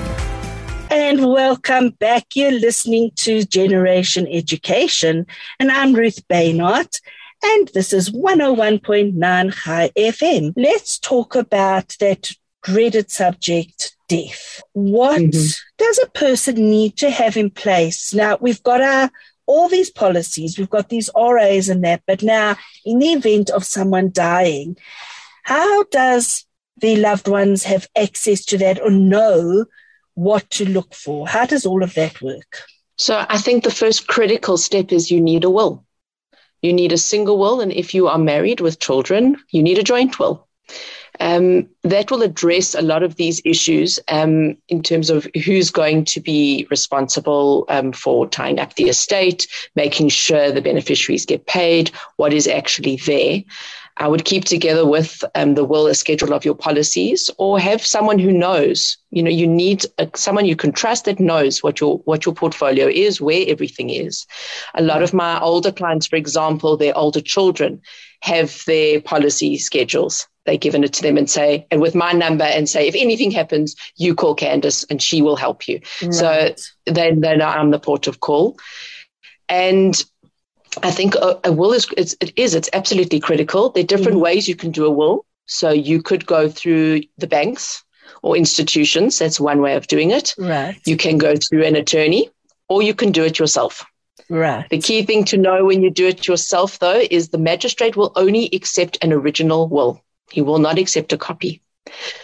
And 0.91 1.25
welcome 1.31 1.89
back. 1.89 2.35
You're 2.35 2.51
listening 2.51 3.09
to 3.15 3.43
Generation 3.43 4.27
Education, 4.29 5.25
and 5.59 5.71
I'm 5.71 5.93
Ruth 5.93 6.27
Baynott 6.27 7.01
and 7.43 7.69
this 7.73 7.93
is 7.93 8.11
101.9 8.11 9.53
Chai 9.53 9.91
FM. 9.97 10.53
Let's 10.55 10.99
talk 10.99 11.35
about 11.35 11.95
that 11.99 12.31
dreaded 12.63 13.09
subject, 13.09 13.95
death. 14.07 14.61
What 14.73 15.21
mm-hmm. 15.21 15.47
does 15.77 15.99
a 16.03 16.09
person 16.09 16.55
need 16.55 16.97
to 16.97 17.09
have 17.09 17.37
in 17.37 17.49
place? 17.49 18.13
Now, 18.13 18.37
we've 18.39 18.61
got 18.63 18.81
our 18.81 19.11
all 19.47 19.67
these 19.67 19.89
policies, 19.89 20.57
we've 20.57 20.69
got 20.69 20.89
these 20.89 21.09
RAs 21.15 21.67
and 21.67 21.83
that, 21.83 22.03
but 22.07 22.23
now 22.23 22.55
in 22.85 22.99
the 22.99 23.11
event 23.11 23.49
of 23.49 23.65
someone 23.65 24.09
dying, 24.11 24.77
how 25.43 25.83
does 25.85 26.45
the 26.77 26.95
loved 26.95 27.27
ones 27.27 27.63
have 27.63 27.89
access 27.97 28.45
to 28.45 28.57
that 28.59 28.81
or 28.81 28.89
know 28.89 29.65
what 30.13 30.49
to 30.51 30.69
look 30.69 30.93
for? 30.93 31.27
How 31.27 31.45
does 31.45 31.65
all 31.65 31.83
of 31.83 31.93
that 31.95 32.21
work? 32.21 32.61
So 32.97 33.25
I 33.27 33.39
think 33.39 33.63
the 33.63 33.71
first 33.71 34.07
critical 34.07 34.57
step 34.57 34.91
is 34.91 35.11
you 35.11 35.19
need 35.19 35.43
a 35.43 35.49
will. 35.49 35.83
You 36.61 36.73
need 36.73 36.91
a 36.91 36.97
single 36.97 37.37
will, 37.37 37.61
and 37.61 37.71
if 37.71 37.93
you 37.93 38.07
are 38.07 38.17
married 38.17 38.61
with 38.61 38.79
children, 38.79 39.37
you 39.49 39.63
need 39.63 39.77
a 39.77 39.83
joint 39.83 40.19
will. 40.19 40.47
Um, 41.19 41.67
that 41.83 42.09
will 42.09 42.23
address 42.23 42.73
a 42.73 42.81
lot 42.81 43.03
of 43.03 43.15
these 43.15 43.41
issues 43.45 43.99
um, 44.07 44.57
in 44.69 44.81
terms 44.81 45.09
of 45.09 45.27
who's 45.45 45.69
going 45.69 46.05
to 46.05 46.19
be 46.19 46.65
responsible 46.71 47.65
um, 47.69 47.91
for 47.91 48.27
tying 48.27 48.59
up 48.59 48.75
the 48.75 48.89
estate, 48.89 49.47
making 49.75 50.09
sure 50.09 50.51
the 50.51 50.61
beneficiaries 50.61 51.25
get 51.25 51.45
paid, 51.45 51.91
what 52.15 52.33
is 52.33 52.47
actually 52.47 52.95
there. 53.05 53.43
I 53.97 54.07
would 54.07 54.25
keep 54.25 54.45
together 54.45 54.85
with 54.85 55.23
um, 55.35 55.55
the 55.55 55.63
will 55.63 55.87
a 55.87 55.93
schedule 55.93 56.33
of 56.33 56.45
your 56.45 56.55
policies, 56.55 57.29
or 57.37 57.59
have 57.59 57.85
someone 57.85 58.19
who 58.19 58.31
knows. 58.31 58.97
You 59.11 59.23
know, 59.23 59.29
you 59.29 59.47
need 59.47 59.85
a, 59.97 60.09
someone 60.15 60.45
you 60.45 60.55
can 60.55 60.71
trust 60.71 61.05
that 61.05 61.19
knows 61.19 61.61
what 61.61 61.79
your 61.79 61.97
what 61.99 62.25
your 62.25 62.33
portfolio 62.33 62.87
is, 62.87 63.21
where 63.21 63.45
everything 63.47 63.89
is. 63.89 64.25
A 64.75 64.81
lot 64.81 65.03
of 65.03 65.13
my 65.13 65.39
older 65.39 65.71
clients, 65.71 66.07
for 66.07 66.15
example, 66.15 66.77
their 66.77 66.97
older 66.97 67.21
children 67.21 67.81
have 68.21 68.63
their 68.65 69.01
policy 69.01 69.57
schedules. 69.57 70.27
They 70.45 70.57
given 70.57 70.83
it 70.83 70.93
to 70.93 71.03
them 71.03 71.17
and 71.17 71.29
say, 71.29 71.67
and 71.69 71.81
with 71.81 71.93
my 71.93 72.13
number 72.13 72.43
and 72.43 72.67
say, 72.67 72.87
if 72.87 72.95
anything 72.95 73.29
happens, 73.29 73.75
you 73.97 74.15
call 74.15 74.35
Candice 74.35 74.85
and 74.89 75.01
she 75.01 75.21
will 75.21 75.35
help 75.35 75.67
you. 75.67 75.79
Right. 76.01 76.13
So 76.13 76.55
then, 76.87 77.21
then 77.21 77.41
I'm 77.41 77.69
the 77.69 77.79
port 77.79 78.07
of 78.07 78.21
call. 78.21 78.57
And 79.47 80.03
I 80.83 80.91
think 80.91 81.15
a, 81.15 81.39
a 81.43 81.51
will 81.51 81.73
is 81.73 81.87
it's, 81.97 82.15
it 82.21 82.33
is 82.35 82.55
it's 82.55 82.69
absolutely 82.73 83.19
critical. 83.19 83.69
There 83.69 83.83
are 83.83 83.87
different 83.87 84.13
mm-hmm. 84.13 84.23
ways 84.23 84.47
you 84.47 84.55
can 84.55 84.71
do 84.71 84.85
a 84.85 84.89
will. 84.89 85.25
So 85.45 85.69
you 85.71 86.01
could 86.01 86.25
go 86.25 86.49
through 86.49 87.01
the 87.17 87.27
banks 87.27 87.83
or 88.21 88.37
institutions. 88.37 89.19
That's 89.19 89.39
one 89.39 89.61
way 89.61 89.75
of 89.75 89.87
doing 89.87 90.11
it. 90.11 90.33
Right. 90.37 90.79
You 90.85 90.95
can 90.95 91.17
go 91.17 91.35
through 91.35 91.65
an 91.65 91.75
attorney, 91.75 92.29
or 92.69 92.81
you 92.81 92.93
can 92.93 93.11
do 93.11 93.23
it 93.23 93.37
yourself. 93.37 93.83
Right. 94.29 94.69
The 94.69 94.79
key 94.79 95.03
thing 95.03 95.25
to 95.25 95.37
know 95.37 95.65
when 95.65 95.81
you 95.81 95.89
do 95.89 96.07
it 96.07 96.25
yourself, 96.25 96.79
though, 96.79 97.01
is 97.11 97.29
the 97.29 97.37
magistrate 97.37 97.97
will 97.97 98.13
only 98.15 98.49
accept 98.53 98.97
an 99.01 99.11
original 99.11 99.67
will. 99.67 100.01
He 100.31 100.41
will 100.41 100.59
not 100.59 100.77
accept 100.77 101.11
a 101.11 101.17
copy. 101.17 101.61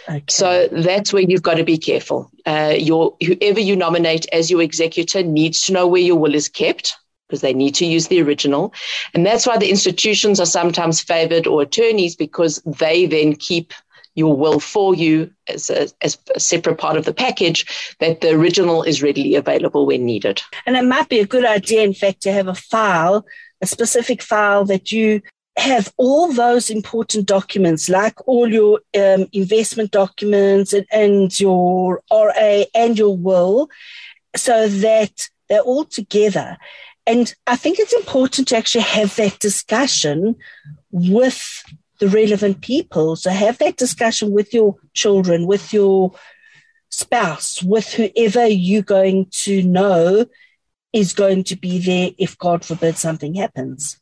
Okay. 0.08 0.24
So 0.28 0.68
that's 0.68 1.12
where 1.12 1.22
you've 1.22 1.42
got 1.42 1.54
to 1.54 1.64
be 1.64 1.76
careful. 1.76 2.30
Uh, 2.46 2.74
your 2.78 3.14
whoever 3.20 3.60
you 3.60 3.76
nominate 3.76 4.26
as 4.32 4.50
your 4.50 4.62
executor 4.62 5.22
needs 5.22 5.62
to 5.62 5.72
know 5.74 5.86
where 5.86 6.00
your 6.00 6.16
will 6.16 6.34
is 6.34 6.48
kept 6.48 6.96
because 7.28 7.42
they 7.42 7.52
need 7.52 7.74
to 7.74 7.86
use 7.86 8.08
the 8.08 8.22
original. 8.22 8.72
And 9.14 9.24
that's 9.26 9.46
why 9.46 9.58
the 9.58 9.70
institutions 9.70 10.40
are 10.40 10.46
sometimes 10.46 11.00
favored 11.00 11.46
or 11.46 11.62
attorneys 11.62 12.16
because 12.16 12.62
they 12.64 13.06
then 13.06 13.36
keep 13.36 13.72
your 14.14 14.36
will 14.36 14.58
for 14.58 14.96
you 14.96 15.30
as 15.46 15.70
a, 15.70 15.88
as 16.02 16.18
a 16.34 16.40
separate 16.40 16.76
part 16.76 16.96
of 16.96 17.04
the 17.04 17.14
package 17.14 17.94
that 18.00 18.20
the 18.20 18.30
original 18.30 18.82
is 18.82 19.02
readily 19.02 19.36
available 19.36 19.86
when 19.86 20.04
needed. 20.04 20.42
And 20.66 20.76
it 20.76 20.84
might 20.84 21.08
be 21.08 21.20
a 21.20 21.26
good 21.26 21.44
idea, 21.44 21.82
in 21.82 21.94
fact, 21.94 22.22
to 22.22 22.32
have 22.32 22.48
a 22.48 22.54
file, 22.54 23.24
a 23.60 23.66
specific 23.66 24.22
file 24.22 24.64
that 24.64 24.90
you 24.90 25.22
have 25.56 25.92
all 25.96 26.32
those 26.32 26.70
important 26.70 27.26
documents, 27.26 27.88
like 27.88 28.26
all 28.26 28.48
your 28.48 28.80
um, 28.96 29.26
investment 29.32 29.90
documents 29.90 30.72
and, 30.72 30.86
and 30.90 31.38
your 31.38 32.02
RA 32.10 32.64
and 32.74 32.98
your 32.98 33.16
will, 33.16 33.68
so 34.36 34.68
that 34.68 35.28
they're 35.48 35.60
all 35.60 35.84
together. 35.84 36.56
And 37.08 37.34
I 37.46 37.56
think 37.56 37.78
it's 37.78 37.94
important 37.94 38.48
to 38.48 38.56
actually 38.56 38.82
have 38.82 39.16
that 39.16 39.38
discussion 39.38 40.36
with 40.90 41.64
the 42.00 42.08
relevant 42.08 42.60
people. 42.60 43.16
So 43.16 43.30
have 43.30 43.56
that 43.58 43.78
discussion 43.78 44.30
with 44.30 44.52
your 44.52 44.76
children, 44.92 45.46
with 45.46 45.72
your 45.72 46.12
spouse, 46.90 47.62
with 47.62 47.94
whoever 47.94 48.46
you're 48.46 48.82
going 48.82 49.26
to 49.30 49.62
know 49.62 50.26
is 50.92 51.14
going 51.14 51.44
to 51.44 51.56
be 51.56 51.78
there 51.78 52.10
if, 52.18 52.36
God 52.36 52.62
forbid, 52.62 52.98
something 52.98 53.34
happens 53.36 53.98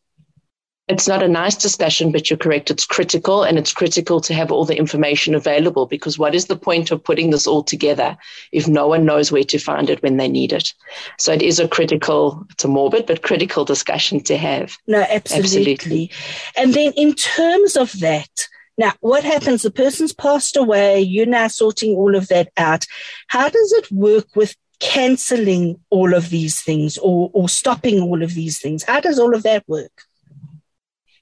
it's 0.89 1.09
not 1.09 1.23
a 1.23 1.29
nice 1.29 1.57
discussion, 1.57 2.13
but 2.13 2.31
you're 2.31 2.37
correct. 2.37 2.71
It's 2.71 2.87
critical 2.87 3.43
and 3.43 3.59
it's 3.59 3.73
critical 3.73 4.21
to 4.21 4.35
have 4.35 4.53
all 4.53 4.65
the 4.65 4.79
information 4.79 5.35
available 5.35 5.87
because 5.87 6.19
what 6.19 6.35
is 6.35 6.47
the 6.47 6.57
point 6.57 6.93
of 6.93 7.03
putting 7.03 7.31
this 7.31 7.47
all 7.47 7.65
together 7.65 8.17
if 8.53 8.69
no 8.69 8.87
one 8.87 9.05
knows 9.05 9.33
where 9.33 9.43
to 9.45 9.59
find 9.59 9.91
it 9.91 10.03
when 10.03 10.17
they 10.17 10.29
need 10.29 10.53
it? 10.53 10.73
So 11.19 11.33
it 11.33 11.43
is 11.43 11.59
a 11.59 11.67
critical, 11.67 12.47
it's 12.51 12.65
a 12.65 12.69
morbid, 12.69 13.07
but 13.07 13.23
critical 13.23 13.65
discussion 13.65 14.21
to 14.25 14.37
have. 14.37 14.77
No, 14.87 15.01
absolutely. 15.01 15.73
absolutely. 15.73 16.11
And 16.57 16.75
then 16.75 16.93
in 16.97 17.15
terms 17.15 17.77
of 17.77 17.99
that, 18.01 18.49
now, 18.79 18.93
what 19.01 19.25
happens? 19.25 19.63
The 19.63 19.71
person's 19.71 20.13
passed 20.13 20.55
away. 20.55 21.01
You're 21.01 21.25
now 21.25 21.49
sorting 21.49 21.97
all 21.97 22.15
of 22.15 22.29
that 22.29 22.53
out. 22.59 22.87
How 23.29 23.49
does 23.49 23.73
it 23.73 23.91
work 23.91 24.27
with 24.37 24.55
canceling 24.81 25.81
all 25.89 26.13
of 26.13 26.29
these 26.29 26.61
things 26.63 26.99
or, 26.99 27.31
or 27.33 27.49
stopping 27.49 28.01
all 28.03 28.23
of 28.23 28.35
these 28.35 28.61
things? 28.61 28.85
How 28.85 29.01
does 29.01 29.19
all 29.19 29.35
of 29.35 29.45
that 29.45 29.65
work? 29.67 30.03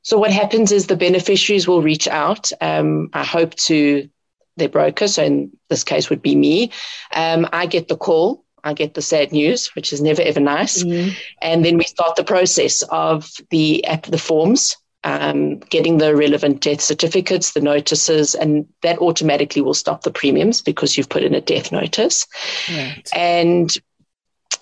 So 0.05 0.19
what 0.19 0.31
happens 0.31 0.71
is 0.71 0.87
the 0.87 0.97
beneficiaries 0.97 1.67
will 1.67 1.83
reach 1.83 2.07
out. 2.07 2.53
Um, 2.61 3.09
I 3.13 3.25
hope 3.25 3.55
to 3.67 4.09
their 4.57 4.69
broker. 4.69 5.09
So 5.09 5.25
in 5.25 5.51
this 5.69 5.83
case 5.83 6.11
would 6.11 6.23
be 6.23 6.37
me. 6.37 6.71
Um, 7.15 7.49
I 7.53 7.67
get 7.67 7.89
the 7.89 7.97
call. 7.97 8.45
I 8.63 8.73
get 8.75 8.95
the 8.95 9.03
sad 9.03 9.33
news, 9.33 9.75
which 9.75 9.93
is 9.93 10.01
never 10.01 10.23
ever 10.23 10.41
nice. 10.41 10.83
Mm-hmm. 10.83 11.11
And 11.43 11.65
then 11.65 11.77
we 11.77 11.85
start 11.85 12.17
the 12.17 12.25
process 12.25 12.83
of 12.91 13.31
the 13.51 13.85
the 14.09 14.19
forms, 14.19 14.77
um, 15.05 15.59
getting 15.59 15.99
the 15.99 16.15
relevant 16.15 16.61
death 16.61 16.81
certificates, 16.81 17.53
the 17.53 17.61
notices, 17.61 18.35
and 18.35 18.67
that 18.83 18.99
automatically 18.99 19.61
will 19.61 19.75
stop 19.75 20.03
the 20.03 20.11
premiums 20.11 20.63
because 20.63 20.97
you've 20.97 21.11
put 21.11 21.23
in 21.23 21.35
a 21.35 21.41
death 21.41 21.73
notice. 21.73 22.27
Right. 22.71 23.09
And 23.15 23.77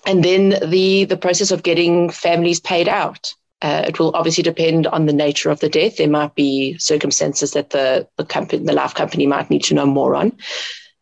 and 0.05 0.23
then 0.23 0.69
the 0.69 1.05
the 1.05 1.17
process 1.17 1.51
of 1.51 1.63
getting 1.63 2.09
families 2.09 2.59
paid 2.59 2.89
out. 2.89 3.33
Uh, 3.63 3.85
it 3.87 3.97
will 3.97 4.15
obviously 4.15 4.43
depend 4.43 4.85
on 4.87 5.05
the 5.05 5.13
nature 5.13 5.49
of 5.49 5.61
the 5.61 5.69
death. 5.69 5.97
There 5.97 6.09
might 6.09 6.35
be 6.35 6.77
circumstances 6.77 7.53
that 7.53 7.69
the 7.71 8.07
the 8.17 8.25
company, 8.25 8.63
the 8.63 8.73
life 8.73 8.93
company, 8.93 9.25
might 9.25 9.49
need 9.49 9.63
to 9.63 9.73
know 9.73 9.85
more 9.85 10.15
on. 10.15 10.37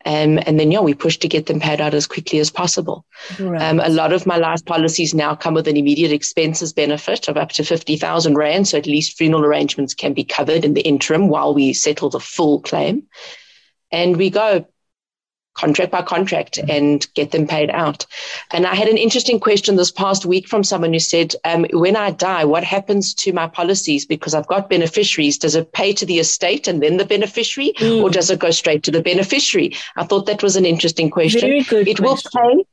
Um, 0.05 0.39
and 0.45 0.59
then, 0.59 0.71
yeah, 0.71 0.79
we 0.79 0.93
push 0.93 1.17
to 1.17 1.27
get 1.27 1.45
them 1.45 1.59
paid 1.59 1.79
out 1.79 1.93
as 1.93 2.07
quickly 2.07 2.39
as 2.39 2.49
possible. 2.49 3.05
Right. 3.39 3.61
Um, 3.61 3.79
a 3.79 3.89
lot 3.89 4.13
of 4.13 4.25
my 4.25 4.37
life 4.37 4.65
policies 4.65 5.13
now 5.13 5.35
come 5.35 5.53
with 5.53 5.67
an 5.67 5.77
immediate 5.77 6.11
expenses 6.11 6.73
benefit 6.73 7.27
of 7.27 7.37
up 7.37 7.51
to 7.53 7.63
50,000 7.63 8.35
Rand. 8.35 8.67
So 8.67 8.77
at 8.77 8.87
least 8.87 9.17
funeral 9.17 9.45
arrangements 9.45 9.93
can 9.93 10.13
be 10.13 10.23
covered 10.23 10.65
in 10.65 10.73
the 10.73 10.81
interim 10.81 11.27
while 11.27 11.53
we 11.53 11.73
settle 11.73 12.09
the 12.09 12.19
full 12.19 12.61
claim. 12.61 13.03
And 13.91 14.17
we 14.17 14.29
go 14.29 14.65
contract 15.53 15.91
by 15.91 16.01
contract 16.01 16.57
and 16.57 17.05
get 17.13 17.31
them 17.31 17.47
paid 17.47 17.69
out. 17.69 18.05
And 18.51 18.65
I 18.65 18.75
had 18.75 18.87
an 18.87 18.97
interesting 18.97 19.39
question 19.39 19.75
this 19.75 19.91
past 19.91 20.25
week 20.25 20.47
from 20.47 20.63
someone 20.63 20.93
who 20.93 20.99
said, 20.99 21.35
um, 21.43 21.65
when 21.73 21.95
I 21.95 22.11
die, 22.11 22.45
what 22.45 22.63
happens 22.63 23.13
to 23.15 23.33
my 23.33 23.47
policies? 23.47 24.05
Because 24.05 24.33
I've 24.33 24.47
got 24.47 24.69
beneficiaries. 24.69 25.37
Does 25.37 25.55
it 25.55 25.73
pay 25.73 25.93
to 25.93 26.05
the 26.05 26.19
estate 26.19 26.67
and 26.67 26.81
then 26.81 26.97
the 26.97 27.05
beneficiary 27.05 27.73
mm. 27.77 28.01
or 28.01 28.09
does 28.09 28.29
it 28.29 28.39
go 28.39 28.51
straight 28.51 28.83
to 28.83 28.91
the 28.91 29.01
beneficiary? 29.01 29.75
I 29.95 30.05
thought 30.05 30.25
that 30.27 30.43
was 30.43 30.55
an 30.55 30.65
interesting 30.65 31.09
question. 31.09 31.41
Very 31.41 31.63
good 31.63 31.87
it 31.87 31.97
question. 31.97 32.31
will 32.33 32.55
pay. 32.55 32.65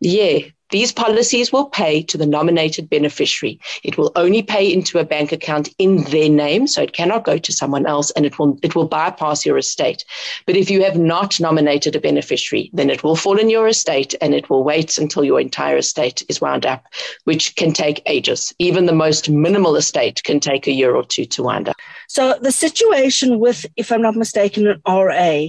Yeah, 0.00 0.48
these 0.72 0.90
policies 0.90 1.52
will 1.52 1.66
pay 1.66 2.02
to 2.02 2.18
the 2.18 2.26
nominated 2.26 2.90
beneficiary. 2.90 3.60
It 3.84 3.96
will 3.96 4.10
only 4.16 4.42
pay 4.42 4.72
into 4.72 4.98
a 4.98 5.04
bank 5.04 5.30
account 5.30 5.68
in 5.78 6.02
their 6.04 6.28
name, 6.28 6.66
so 6.66 6.82
it 6.82 6.94
cannot 6.94 7.24
go 7.24 7.38
to 7.38 7.52
someone 7.52 7.86
else 7.86 8.10
and 8.12 8.26
it 8.26 8.38
will 8.38 8.58
it 8.62 8.74
will 8.74 8.88
bypass 8.88 9.46
your 9.46 9.58
estate. 9.58 10.04
But 10.46 10.56
if 10.56 10.70
you 10.70 10.82
have 10.82 10.98
not 10.98 11.38
nominated 11.38 11.94
a 11.94 12.00
beneficiary, 12.00 12.70
then 12.72 12.90
it 12.90 13.04
will 13.04 13.16
fall 13.16 13.38
in 13.38 13.50
your 13.50 13.68
estate 13.68 14.14
and 14.20 14.34
it 14.34 14.50
will 14.50 14.64
wait 14.64 14.98
until 14.98 15.24
your 15.24 15.40
entire 15.40 15.76
estate 15.76 16.22
is 16.28 16.40
wound 16.40 16.66
up, 16.66 16.86
which 17.24 17.54
can 17.56 17.72
take 17.72 18.02
ages. 18.06 18.52
Even 18.58 18.86
the 18.86 18.92
most 18.92 19.28
minimal 19.28 19.76
estate 19.76 20.22
can 20.24 20.40
take 20.40 20.66
a 20.66 20.72
year 20.72 20.94
or 20.94 21.04
two 21.04 21.26
to 21.26 21.42
wind 21.42 21.68
up. 21.68 21.76
So 22.08 22.38
the 22.40 22.52
situation 22.52 23.38
with, 23.38 23.66
if 23.76 23.92
I'm 23.92 24.02
not 24.02 24.16
mistaken, 24.16 24.66
an 24.66 24.80
RA, 24.86 25.48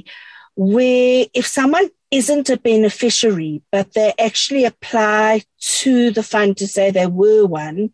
where 0.55 1.25
if 1.33 1.45
someone 1.48 1.89
isn't 2.12 2.50
a 2.50 2.57
beneficiary, 2.57 3.62
but 3.72 3.93
they 3.93 4.13
actually 4.19 4.65
apply 4.65 5.41
to 5.60 6.12
the 6.12 6.24
fund 6.24 6.57
to 6.57 6.67
say 6.67 6.91
they 6.91 7.07
were 7.07 7.45
one, 7.45 7.91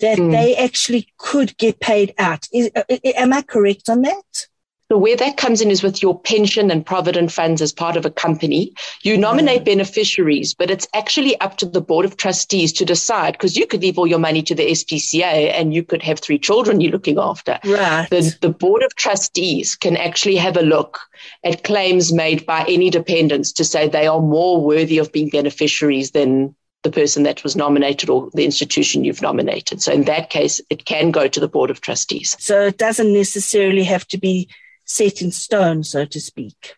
that 0.00 0.18
mm. 0.18 0.30
they 0.30 0.54
actually 0.56 1.08
could 1.16 1.56
get 1.56 1.80
paid 1.80 2.14
out. 2.18 2.46
Is, 2.52 2.70
uh, 2.76 2.82
am 3.02 3.32
I 3.32 3.42
correct 3.42 3.88
on 3.88 4.02
that? 4.02 4.46
So 4.90 4.98
where 4.98 5.16
that 5.16 5.36
comes 5.36 5.60
in 5.60 5.70
is 5.72 5.82
with 5.82 6.00
your 6.00 6.18
pension 6.18 6.70
and 6.70 6.86
provident 6.86 7.32
funds 7.32 7.60
as 7.60 7.72
part 7.72 7.96
of 7.96 8.06
a 8.06 8.10
company. 8.10 8.72
You 9.02 9.16
nominate 9.16 9.62
mm. 9.62 9.66
beneficiaries, 9.66 10.54
but 10.54 10.70
it's 10.70 10.86
actually 10.94 11.38
up 11.40 11.56
to 11.56 11.66
the 11.66 11.80
board 11.80 12.04
of 12.04 12.16
trustees 12.16 12.72
to 12.74 12.84
decide 12.84 13.32
because 13.32 13.56
you 13.56 13.66
could 13.66 13.82
leave 13.82 13.98
all 13.98 14.06
your 14.06 14.20
money 14.20 14.42
to 14.42 14.54
the 14.54 14.70
SPCA 14.70 15.52
and 15.52 15.74
you 15.74 15.82
could 15.82 16.02
have 16.02 16.20
three 16.20 16.38
children 16.38 16.80
you're 16.80 16.92
looking 16.92 17.18
after. 17.18 17.58
Right. 17.64 18.06
The, 18.10 18.36
the 18.40 18.48
board 18.48 18.84
of 18.84 18.94
trustees 18.94 19.74
can 19.74 19.96
actually 19.96 20.36
have 20.36 20.56
a 20.56 20.62
look 20.62 21.00
at 21.42 21.64
claims 21.64 22.12
made 22.12 22.46
by 22.46 22.64
any 22.68 22.88
dependents 22.88 23.50
to 23.54 23.64
say 23.64 23.88
they 23.88 24.06
are 24.06 24.20
more 24.20 24.64
worthy 24.64 24.98
of 24.98 25.10
being 25.10 25.30
beneficiaries 25.30 26.12
than 26.12 26.54
the 26.84 26.92
person 26.92 27.24
that 27.24 27.42
was 27.42 27.56
nominated 27.56 28.08
or 28.08 28.30
the 28.34 28.44
institution 28.44 29.02
you've 29.02 29.22
nominated. 29.22 29.82
So 29.82 29.92
in 29.92 30.04
that 30.04 30.30
case, 30.30 30.60
it 30.70 30.84
can 30.84 31.10
go 31.10 31.26
to 31.26 31.40
the 31.40 31.48
board 31.48 31.70
of 31.70 31.80
trustees. 31.80 32.36
So 32.38 32.66
it 32.66 32.78
doesn't 32.78 33.12
necessarily 33.12 33.82
have 33.82 34.06
to 34.08 34.18
be 34.18 34.48
set 34.86 35.20
in 35.20 35.30
stone, 35.30 35.84
so 35.84 36.06
to 36.06 36.20
speak. 36.20 36.76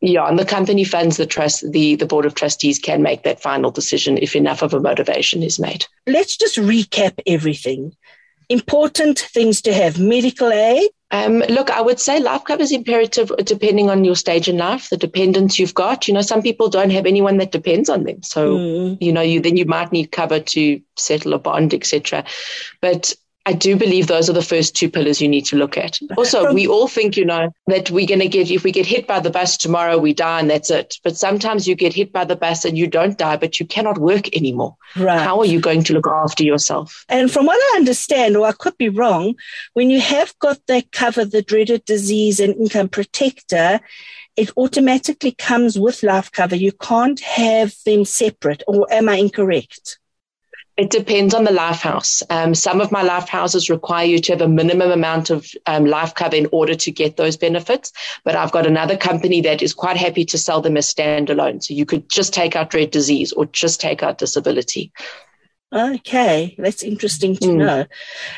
Yeah, 0.00 0.28
and 0.28 0.38
the 0.38 0.44
company 0.44 0.84
funds, 0.84 1.16
the 1.16 1.24
trust, 1.24 1.70
the, 1.72 1.94
the 1.94 2.04
board 2.04 2.26
of 2.26 2.34
trustees 2.34 2.78
can 2.78 3.02
make 3.02 3.22
that 3.22 3.40
final 3.40 3.70
decision 3.70 4.18
if 4.18 4.36
enough 4.36 4.60
of 4.60 4.74
a 4.74 4.80
motivation 4.80 5.42
is 5.42 5.58
made. 5.58 5.86
Let's 6.06 6.36
just 6.36 6.56
recap 6.56 7.18
everything. 7.26 7.94
Important 8.50 9.18
things 9.18 9.62
to 9.62 9.72
have 9.72 9.98
medical 9.98 10.52
aid. 10.52 10.90
Um, 11.10 11.38
look, 11.48 11.70
I 11.70 11.80
would 11.80 12.00
say 12.00 12.20
life 12.20 12.44
cover 12.44 12.62
is 12.62 12.72
imperative 12.72 13.30
depending 13.44 13.88
on 13.88 14.04
your 14.04 14.16
stage 14.16 14.48
in 14.48 14.58
life, 14.58 14.90
the 14.90 14.96
dependents 14.96 15.58
you've 15.58 15.72
got. 15.72 16.06
You 16.06 16.12
know, 16.12 16.22
some 16.22 16.42
people 16.42 16.68
don't 16.68 16.90
have 16.90 17.06
anyone 17.06 17.38
that 17.38 17.52
depends 17.52 17.88
on 17.88 18.04
them. 18.04 18.22
So, 18.22 18.58
mm. 18.58 18.98
you 19.00 19.12
know, 19.12 19.22
you 19.22 19.40
then 19.40 19.56
you 19.56 19.64
might 19.64 19.92
need 19.92 20.12
cover 20.12 20.40
to 20.40 20.82
settle 20.96 21.32
a 21.32 21.38
bond, 21.38 21.72
etc. 21.72 22.24
But 22.82 23.14
I 23.46 23.52
do 23.52 23.76
believe 23.76 24.06
those 24.06 24.30
are 24.30 24.34
the 24.34 24.42
first 24.42 24.74
two 24.74 24.88
pillars 24.88 25.20
you 25.20 25.28
need 25.28 25.44
to 25.46 25.56
look 25.56 25.76
at. 25.76 25.98
Also, 26.16 26.52
we 26.54 26.66
all 26.66 26.88
think, 26.88 27.14
you 27.14 27.26
know, 27.26 27.52
that 27.66 27.90
we're 27.90 28.06
going 28.06 28.20
to 28.20 28.28
get, 28.28 28.50
if 28.50 28.64
we 28.64 28.72
get 28.72 28.86
hit 28.86 29.06
by 29.06 29.20
the 29.20 29.30
bus 29.30 29.58
tomorrow, 29.58 29.98
we 29.98 30.14
die 30.14 30.40
and 30.40 30.48
that's 30.48 30.70
it. 30.70 30.98
But 31.04 31.18
sometimes 31.18 31.68
you 31.68 31.74
get 31.74 31.92
hit 31.92 32.10
by 32.10 32.24
the 32.24 32.36
bus 32.36 32.64
and 32.64 32.78
you 32.78 32.86
don't 32.86 33.18
die, 33.18 33.36
but 33.36 33.60
you 33.60 33.66
cannot 33.66 33.98
work 33.98 34.34
anymore. 34.34 34.76
Right. 34.96 35.20
How 35.20 35.38
are 35.40 35.44
you 35.44 35.60
going 35.60 35.84
to 35.84 35.92
look 35.92 36.06
after 36.06 36.42
yourself? 36.42 37.04
And 37.10 37.30
from 37.30 37.44
what 37.44 37.60
I 37.60 37.76
understand, 37.76 38.34
or 38.36 38.46
I 38.46 38.52
could 38.52 38.78
be 38.78 38.88
wrong, 38.88 39.34
when 39.74 39.90
you 39.90 40.00
have 40.00 40.34
got 40.38 40.58
that 40.68 40.92
cover, 40.92 41.26
the 41.26 41.42
dreaded 41.42 41.84
disease 41.84 42.40
and 42.40 42.54
income 42.54 42.88
protector, 42.88 43.80
it 44.36 44.50
automatically 44.56 45.32
comes 45.32 45.78
with 45.78 46.02
life 46.02 46.32
cover. 46.32 46.56
You 46.56 46.72
can't 46.72 47.20
have 47.20 47.74
them 47.84 48.06
separate, 48.06 48.62
or 48.66 48.86
am 48.90 49.08
I 49.08 49.16
incorrect? 49.16 49.98
It 50.76 50.90
depends 50.90 51.34
on 51.34 51.44
the 51.44 51.52
life 51.52 51.82
house. 51.82 52.20
Um, 52.30 52.52
some 52.52 52.80
of 52.80 52.90
my 52.90 53.02
life 53.02 53.28
houses 53.28 53.70
require 53.70 54.06
you 54.06 54.18
to 54.18 54.32
have 54.32 54.40
a 54.40 54.48
minimum 54.48 54.90
amount 54.90 55.30
of 55.30 55.46
um, 55.66 55.84
life 55.84 56.16
cover 56.16 56.34
in 56.34 56.48
order 56.50 56.74
to 56.74 56.90
get 56.90 57.16
those 57.16 57.36
benefits. 57.36 57.92
But 58.24 58.34
I've 58.34 58.50
got 58.50 58.66
another 58.66 58.96
company 58.96 59.40
that 59.42 59.62
is 59.62 59.72
quite 59.72 59.96
happy 59.96 60.24
to 60.24 60.36
sell 60.36 60.60
them 60.60 60.76
as 60.76 60.92
standalone. 60.92 61.62
So 61.62 61.74
you 61.74 61.86
could 61.86 62.10
just 62.10 62.34
take 62.34 62.56
out 62.56 62.70
dread 62.70 62.90
disease 62.90 63.32
or 63.32 63.46
just 63.46 63.80
take 63.80 64.02
out 64.02 64.18
disability. 64.18 64.92
Okay, 65.74 66.54
that's 66.56 66.84
interesting 66.84 67.34
to 67.36 67.48
mm. 67.48 67.56
know. 67.56 67.86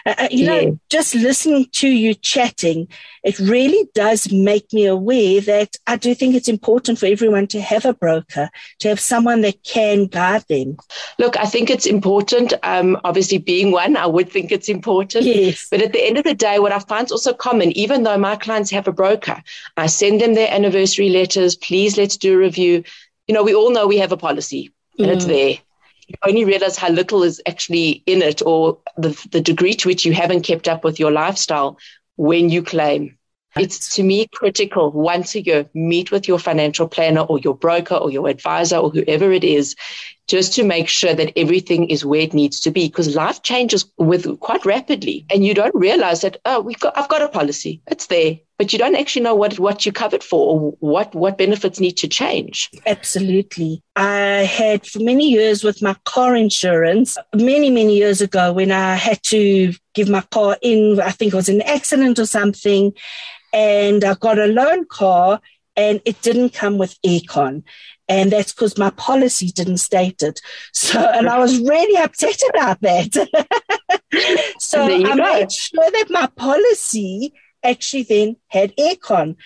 Uh, 0.06 0.14
uh, 0.16 0.28
you 0.30 0.46
yeah. 0.46 0.60
know, 0.62 0.80
just 0.88 1.14
listening 1.14 1.66
to 1.72 1.86
you 1.86 2.14
chatting, 2.14 2.88
it 3.22 3.38
really 3.38 3.90
does 3.94 4.32
make 4.32 4.72
me 4.72 4.86
aware 4.86 5.42
that 5.42 5.76
I 5.86 5.96
do 5.96 6.14
think 6.14 6.34
it's 6.34 6.48
important 6.48 6.98
for 6.98 7.04
everyone 7.04 7.46
to 7.48 7.60
have 7.60 7.84
a 7.84 7.92
broker, 7.92 8.48
to 8.78 8.88
have 8.88 9.00
someone 9.00 9.42
that 9.42 9.62
can 9.64 10.06
guide 10.06 10.44
them. 10.48 10.78
Look, 11.18 11.36
I 11.36 11.44
think 11.44 11.68
it's 11.68 11.84
important. 11.84 12.54
Um, 12.62 12.98
obviously, 13.04 13.36
being 13.36 13.70
one, 13.70 13.98
I 13.98 14.06
would 14.06 14.30
think 14.30 14.50
it's 14.50 14.70
important. 14.70 15.26
Yes. 15.26 15.66
But 15.70 15.82
at 15.82 15.92
the 15.92 16.06
end 16.06 16.16
of 16.16 16.24
the 16.24 16.34
day, 16.34 16.58
what 16.58 16.72
I 16.72 16.78
find 16.78 17.04
is 17.04 17.12
also 17.12 17.34
common, 17.34 17.70
even 17.72 18.04
though 18.04 18.16
my 18.16 18.36
clients 18.36 18.70
have 18.70 18.88
a 18.88 18.92
broker, 18.92 19.42
I 19.76 19.88
send 19.88 20.22
them 20.22 20.34
their 20.34 20.50
anniversary 20.50 21.10
letters. 21.10 21.54
Please, 21.54 21.98
let's 21.98 22.16
do 22.16 22.32
a 22.32 22.38
review. 22.38 22.82
You 23.28 23.34
know, 23.34 23.42
we 23.42 23.54
all 23.54 23.72
know 23.72 23.86
we 23.86 23.98
have 23.98 24.12
a 24.12 24.16
policy 24.16 24.72
and 24.98 25.08
mm. 25.08 25.12
it's 25.12 25.26
there 25.26 25.58
you 26.06 26.14
only 26.26 26.44
realize 26.44 26.76
how 26.76 26.88
little 26.88 27.22
is 27.22 27.40
actually 27.46 28.02
in 28.06 28.22
it 28.22 28.42
or 28.42 28.78
the, 28.96 29.10
the 29.30 29.40
degree 29.40 29.74
to 29.74 29.88
which 29.88 30.04
you 30.04 30.12
haven't 30.12 30.42
kept 30.42 30.68
up 30.68 30.84
with 30.84 31.00
your 31.00 31.10
lifestyle 31.10 31.78
when 32.16 32.48
you 32.48 32.62
claim. 32.62 33.18
It's 33.56 33.96
to 33.96 34.02
me 34.02 34.26
critical 34.26 34.92
once 34.92 35.34
a 35.34 35.40
year, 35.40 35.70
meet 35.72 36.10
with 36.10 36.28
your 36.28 36.38
financial 36.38 36.86
planner 36.86 37.22
or 37.22 37.38
your 37.38 37.56
broker 37.56 37.94
or 37.94 38.10
your 38.10 38.28
advisor 38.28 38.76
or 38.76 38.90
whoever 38.90 39.32
it 39.32 39.44
is, 39.44 39.74
just 40.28 40.52
to 40.54 40.62
make 40.62 40.88
sure 40.88 41.14
that 41.14 41.32
everything 41.36 41.88
is 41.88 42.04
where 42.04 42.20
it 42.20 42.34
needs 42.34 42.60
to 42.60 42.70
be 42.70 42.88
because 42.88 43.16
life 43.16 43.42
changes 43.42 43.90
with 43.96 44.38
quite 44.40 44.66
rapidly 44.66 45.24
and 45.30 45.44
you 45.44 45.54
don't 45.54 45.74
realize 45.74 46.20
that, 46.20 46.36
oh, 46.44 46.60
we've 46.60 46.80
got, 46.80 46.98
I've 46.98 47.08
got 47.08 47.22
a 47.22 47.28
policy. 47.28 47.80
It's 47.86 48.06
there 48.06 48.40
but 48.58 48.72
you 48.72 48.78
don't 48.78 48.96
actually 48.96 49.22
know 49.22 49.34
what, 49.34 49.58
what 49.58 49.84
you're 49.84 49.92
covered 49.92 50.22
for 50.22 50.54
or 50.54 50.70
what, 50.80 51.14
what 51.14 51.38
benefits 51.38 51.78
need 51.78 51.96
to 51.98 52.08
change. 52.08 52.70
Absolutely. 52.86 53.82
I 53.96 54.44
had 54.44 54.86
for 54.86 55.00
many 55.00 55.30
years 55.30 55.62
with 55.62 55.82
my 55.82 55.94
car 56.04 56.34
insurance, 56.34 57.18
many, 57.34 57.70
many 57.70 57.96
years 57.96 58.20
ago 58.20 58.52
when 58.52 58.72
I 58.72 58.94
had 58.94 59.22
to 59.24 59.74
give 59.94 60.08
my 60.08 60.22
car 60.30 60.56
in, 60.62 61.00
I 61.00 61.10
think 61.10 61.32
it 61.32 61.36
was 61.36 61.48
an 61.48 61.62
accident 61.62 62.18
or 62.18 62.26
something, 62.26 62.92
and 63.52 64.04
I 64.04 64.14
got 64.14 64.38
a 64.38 64.46
loan 64.46 64.86
car 64.86 65.40
and 65.76 66.00
it 66.04 66.22
didn't 66.22 66.50
come 66.50 66.78
with 66.78 67.00
aircon. 67.02 67.62
And 68.08 68.30
that's 68.30 68.52
because 68.52 68.78
my 68.78 68.90
policy 68.90 69.50
didn't 69.50 69.78
state 69.78 70.22
it. 70.22 70.40
So, 70.72 71.00
and 71.00 71.28
I 71.28 71.38
was 71.38 71.58
really 71.58 72.00
upset 72.00 72.40
about 72.50 72.80
that. 72.82 73.12
so 74.60 74.84
I 74.84 75.02
go. 75.02 75.14
made 75.14 75.50
sure 75.50 75.90
that 75.90 76.06
my 76.10 76.26
policy 76.36 77.32
actually 77.70 78.04
then 78.04 78.36
had 78.48 78.74
aircon. 78.76 79.36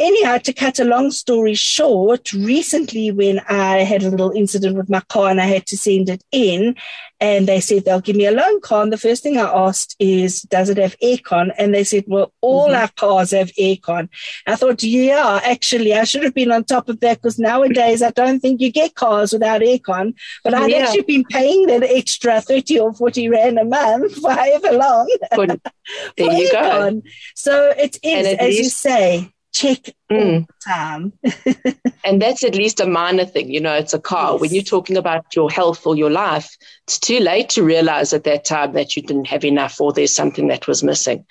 Anyhow, 0.00 0.38
to 0.38 0.54
cut 0.54 0.78
a 0.78 0.84
long 0.84 1.10
story 1.10 1.52
short, 1.52 2.32
recently 2.32 3.10
when 3.10 3.38
I 3.50 3.80
had 3.80 4.02
a 4.02 4.08
little 4.08 4.30
incident 4.30 4.78
with 4.78 4.88
my 4.88 5.00
car 5.00 5.28
and 5.28 5.38
I 5.38 5.44
had 5.44 5.66
to 5.66 5.76
send 5.76 6.08
it 6.08 6.24
in, 6.32 6.74
and 7.20 7.46
they 7.46 7.60
said 7.60 7.84
they'll 7.84 8.00
give 8.00 8.16
me 8.16 8.24
a 8.24 8.32
loan 8.32 8.62
car. 8.62 8.82
And 8.82 8.90
the 8.90 8.96
first 8.96 9.22
thing 9.22 9.36
I 9.36 9.42
asked 9.42 9.96
is, 9.98 10.40
does 10.40 10.70
it 10.70 10.78
have 10.78 10.98
aircon? 11.00 11.52
And 11.58 11.74
they 11.74 11.84
said, 11.84 12.04
well, 12.06 12.32
all 12.40 12.68
mm-hmm. 12.68 12.80
our 12.80 12.88
cars 12.96 13.32
have 13.32 13.52
aircon. 13.52 14.08
I 14.46 14.56
thought, 14.56 14.82
yeah, 14.82 15.38
actually, 15.44 15.92
I 15.92 16.04
should 16.04 16.24
have 16.24 16.34
been 16.34 16.50
on 16.50 16.64
top 16.64 16.88
of 16.88 17.00
that 17.00 17.20
because 17.20 17.38
nowadays 17.38 18.00
I 18.00 18.10
don't 18.10 18.40
think 18.40 18.62
you 18.62 18.72
get 18.72 18.94
cars 18.94 19.34
without 19.34 19.60
aircon. 19.60 20.14
But 20.42 20.54
I'd 20.54 20.70
yeah. 20.70 20.78
actually 20.78 21.02
been 21.02 21.24
paying 21.24 21.66
that 21.66 21.82
extra 21.82 22.40
30 22.40 22.78
or 22.78 22.94
40 22.94 23.28
Rand 23.28 23.58
a 23.58 23.66
month 23.66 24.14
for 24.22 24.30
however 24.30 24.72
long. 24.72 25.14
there 25.30 26.32
you 26.32 26.48
aircon. 26.48 27.02
go. 27.02 27.10
So 27.34 27.74
it 27.76 27.98
is, 28.02 28.38
as 28.38 28.40
least- 28.40 28.58
you 28.62 28.68
say, 28.70 29.32
check 29.52 29.94
mm. 30.10 30.46
time. 30.66 31.12
and 32.04 32.20
that's 32.20 32.44
at 32.44 32.54
least 32.54 32.80
a 32.80 32.86
minor 32.86 33.24
thing. 33.24 33.50
You 33.50 33.60
know, 33.60 33.74
it's 33.74 33.94
a 33.94 34.00
car. 34.00 34.32
Yes. 34.32 34.40
When 34.40 34.54
you're 34.54 34.62
talking 34.62 34.96
about 34.96 35.34
your 35.34 35.50
health 35.50 35.86
or 35.86 35.96
your 35.96 36.10
life, 36.10 36.56
it's 36.86 36.98
too 36.98 37.20
late 37.20 37.48
to 37.50 37.62
realize 37.62 38.12
at 38.12 38.24
that 38.24 38.44
time 38.44 38.72
that 38.72 38.96
you 38.96 39.02
didn't 39.02 39.26
have 39.26 39.44
enough 39.44 39.80
or 39.80 39.92
there's 39.92 40.14
something 40.14 40.48
that 40.48 40.66
was 40.66 40.82
missing. 40.82 41.24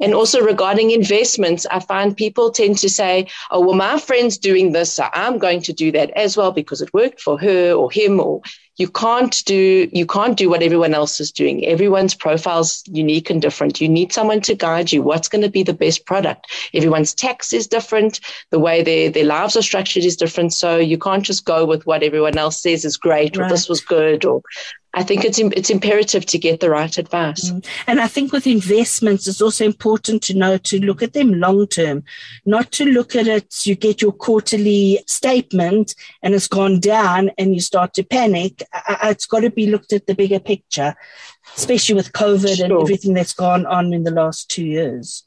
And 0.00 0.14
also 0.14 0.40
regarding 0.40 0.90
investments, 0.90 1.66
I 1.70 1.80
find 1.80 2.16
people 2.16 2.50
tend 2.50 2.78
to 2.78 2.88
say, 2.88 3.28
oh, 3.50 3.60
well, 3.60 3.76
my 3.76 3.98
friend's 3.98 4.38
doing 4.38 4.72
this, 4.72 4.94
so 4.94 5.08
I'm 5.12 5.38
going 5.38 5.62
to 5.62 5.72
do 5.72 5.92
that 5.92 6.10
as 6.10 6.36
well 6.36 6.52
because 6.52 6.80
it 6.80 6.94
worked 6.94 7.20
for 7.20 7.38
her 7.38 7.72
or 7.72 7.90
him 7.90 8.20
or 8.20 8.42
you 8.76 8.88
can't 8.88 9.44
do 9.44 9.88
you 9.92 10.06
can't 10.06 10.36
do 10.36 10.48
what 10.48 10.62
everyone 10.62 10.94
else 10.94 11.20
is 11.20 11.30
doing. 11.30 11.64
Everyone's 11.66 12.14
profile's 12.14 12.82
unique 12.86 13.28
and 13.28 13.42
different. 13.42 13.80
You 13.80 13.88
need 13.88 14.12
someone 14.12 14.40
to 14.42 14.54
guide 14.54 14.92
you 14.92 15.02
what's 15.02 15.28
going 15.28 15.42
to 15.42 15.50
be 15.50 15.62
the 15.62 15.74
best 15.74 16.06
product. 16.06 16.46
Everyone's 16.72 17.14
tax 17.14 17.52
is 17.52 17.66
different. 17.66 18.20
The 18.50 18.58
way 18.58 18.82
their, 18.82 19.10
their 19.10 19.24
lives 19.24 19.56
are 19.56 19.62
structured 19.62 20.04
is 20.04 20.16
different. 20.16 20.54
So 20.54 20.78
you 20.78 20.98
can't 20.98 21.24
just 21.24 21.44
go 21.44 21.66
with 21.66 21.84
what 21.86 22.02
everyone 22.02 22.38
else 22.38 22.62
says 22.62 22.84
is 22.84 22.96
great 22.96 23.36
right. 23.36 23.46
or 23.46 23.48
this 23.48 23.68
was 23.68 23.80
good 23.80 24.24
or 24.24 24.42
I 24.94 25.02
think 25.02 25.24
it's 25.24 25.38
it's 25.38 25.70
imperative 25.70 26.26
to 26.26 26.38
get 26.38 26.60
the 26.60 26.70
right 26.70 26.96
advice. 26.98 27.50
Mm. 27.50 27.66
And 27.86 28.00
I 28.00 28.08
think 28.08 28.32
with 28.32 28.46
investments, 28.46 29.26
it's 29.26 29.40
also 29.40 29.64
important 29.64 30.22
to 30.24 30.34
know 30.34 30.58
to 30.58 30.80
look 30.80 31.02
at 31.02 31.14
them 31.14 31.40
long 31.40 31.66
term, 31.66 32.04
not 32.44 32.72
to 32.72 32.84
look 32.84 33.16
at 33.16 33.26
it. 33.26 33.66
You 33.66 33.74
get 33.74 34.02
your 34.02 34.12
quarterly 34.12 35.02
statement 35.06 35.94
and 36.22 36.34
it's 36.34 36.48
gone 36.48 36.80
down, 36.80 37.30
and 37.38 37.54
you 37.54 37.60
start 37.60 37.94
to 37.94 38.02
panic. 38.04 38.62
It's 39.04 39.26
got 39.26 39.40
to 39.40 39.50
be 39.50 39.66
looked 39.66 39.92
at 39.92 40.06
the 40.06 40.14
bigger 40.14 40.40
picture, 40.40 40.94
especially 41.56 41.94
with 41.94 42.12
COVID 42.12 42.56
sure. 42.56 42.64
and 42.64 42.74
everything 42.74 43.14
that's 43.14 43.34
gone 43.34 43.64
on 43.66 43.94
in 43.94 44.04
the 44.04 44.10
last 44.10 44.50
two 44.50 44.64
years. 44.64 45.24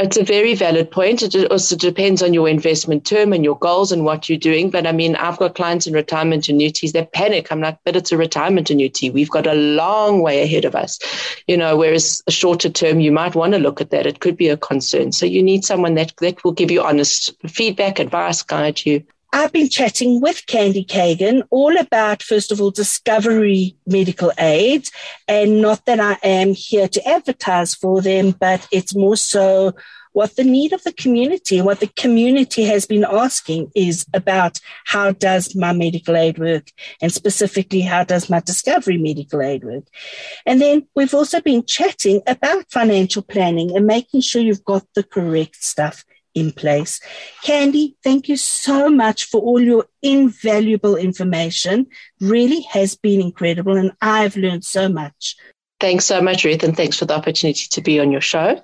It's 0.00 0.16
a 0.16 0.22
very 0.22 0.54
valid 0.54 0.92
point. 0.92 1.22
It 1.22 1.50
also 1.50 1.74
depends 1.74 2.22
on 2.22 2.32
your 2.32 2.48
investment 2.48 3.04
term 3.04 3.32
and 3.32 3.42
your 3.42 3.58
goals 3.58 3.90
and 3.90 4.04
what 4.04 4.28
you're 4.28 4.38
doing. 4.38 4.70
But 4.70 4.86
I 4.86 4.92
mean, 4.92 5.16
I've 5.16 5.38
got 5.38 5.56
clients 5.56 5.88
in 5.88 5.92
retirement 5.92 6.48
annuities 6.48 6.92
that 6.92 7.12
panic. 7.12 7.50
I'm 7.50 7.60
like, 7.60 7.78
but 7.84 7.96
it's 7.96 8.12
a 8.12 8.16
retirement 8.16 8.70
annuity. 8.70 9.10
We've 9.10 9.30
got 9.30 9.48
a 9.48 9.54
long 9.54 10.22
way 10.22 10.40
ahead 10.42 10.64
of 10.64 10.76
us. 10.76 11.00
You 11.48 11.56
know, 11.56 11.76
whereas 11.76 12.22
a 12.28 12.30
shorter 12.30 12.70
term, 12.70 13.00
you 13.00 13.10
might 13.10 13.34
want 13.34 13.54
to 13.54 13.58
look 13.58 13.80
at 13.80 13.90
that. 13.90 14.06
It 14.06 14.20
could 14.20 14.36
be 14.36 14.48
a 14.48 14.56
concern. 14.56 15.10
So 15.10 15.26
you 15.26 15.42
need 15.42 15.64
someone 15.64 15.94
that, 15.94 16.12
that 16.20 16.44
will 16.44 16.52
give 16.52 16.70
you 16.70 16.80
honest 16.80 17.34
feedback, 17.48 17.98
advice, 17.98 18.42
guide 18.42 18.86
you. 18.86 19.02
I've 19.32 19.52
been 19.52 19.68
chatting 19.68 20.20
with 20.20 20.46
Candy 20.46 20.84
Kagan 20.84 21.42
all 21.50 21.76
about, 21.76 22.22
first 22.22 22.50
of 22.50 22.60
all, 22.60 22.70
discovery 22.70 23.76
medical 23.86 24.32
aids. 24.38 24.90
And 25.26 25.60
not 25.60 25.84
that 25.84 26.00
I 26.00 26.16
am 26.22 26.54
here 26.54 26.88
to 26.88 27.08
advertise 27.08 27.74
for 27.74 28.00
them, 28.00 28.30
but 28.32 28.66
it's 28.72 28.94
more 28.94 29.16
so 29.16 29.74
what 30.12 30.34
the 30.36 30.44
need 30.44 30.72
of 30.72 30.82
the 30.82 30.92
community, 30.92 31.58
and 31.58 31.66
what 31.66 31.80
the 31.80 31.86
community 31.88 32.64
has 32.64 32.86
been 32.86 33.04
asking 33.04 33.70
is 33.76 34.06
about 34.14 34.58
how 34.84 35.12
does 35.12 35.54
my 35.54 35.72
medical 35.72 36.16
aid 36.16 36.38
work? 36.38 36.72
And 37.00 37.12
specifically, 37.12 37.82
how 37.82 38.04
does 38.04 38.28
my 38.28 38.40
discovery 38.40 38.96
medical 38.96 39.42
aid 39.42 39.62
work? 39.62 39.84
And 40.46 40.60
then 40.60 40.88
we've 40.96 41.14
also 41.14 41.40
been 41.40 41.64
chatting 41.66 42.22
about 42.26 42.70
financial 42.72 43.22
planning 43.22 43.76
and 43.76 43.86
making 43.86 44.22
sure 44.22 44.42
you've 44.42 44.64
got 44.64 44.84
the 44.94 45.04
correct 45.04 45.62
stuff 45.62 46.04
in 46.38 46.52
place. 46.52 47.00
Candy, 47.42 47.96
thank 48.02 48.28
you 48.28 48.36
so 48.36 48.88
much 48.88 49.24
for 49.24 49.40
all 49.40 49.60
your 49.60 49.86
invaluable 50.02 50.96
information. 50.96 51.86
Really 52.20 52.62
has 52.62 52.96
been 52.96 53.20
incredible, 53.20 53.76
and 53.76 53.92
I've 54.00 54.36
learned 54.36 54.64
so 54.64 54.88
much. 54.88 55.36
Thanks 55.80 56.06
so 56.06 56.20
much, 56.20 56.44
Ruth, 56.44 56.64
and 56.64 56.76
thanks 56.76 56.96
for 56.96 57.04
the 57.04 57.14
opportunity 57.14 57.66
to 57.70 57.80
be 57.80 58.00
on 58.00 58.10
your 58.10 58.20
show. 58.20 58.56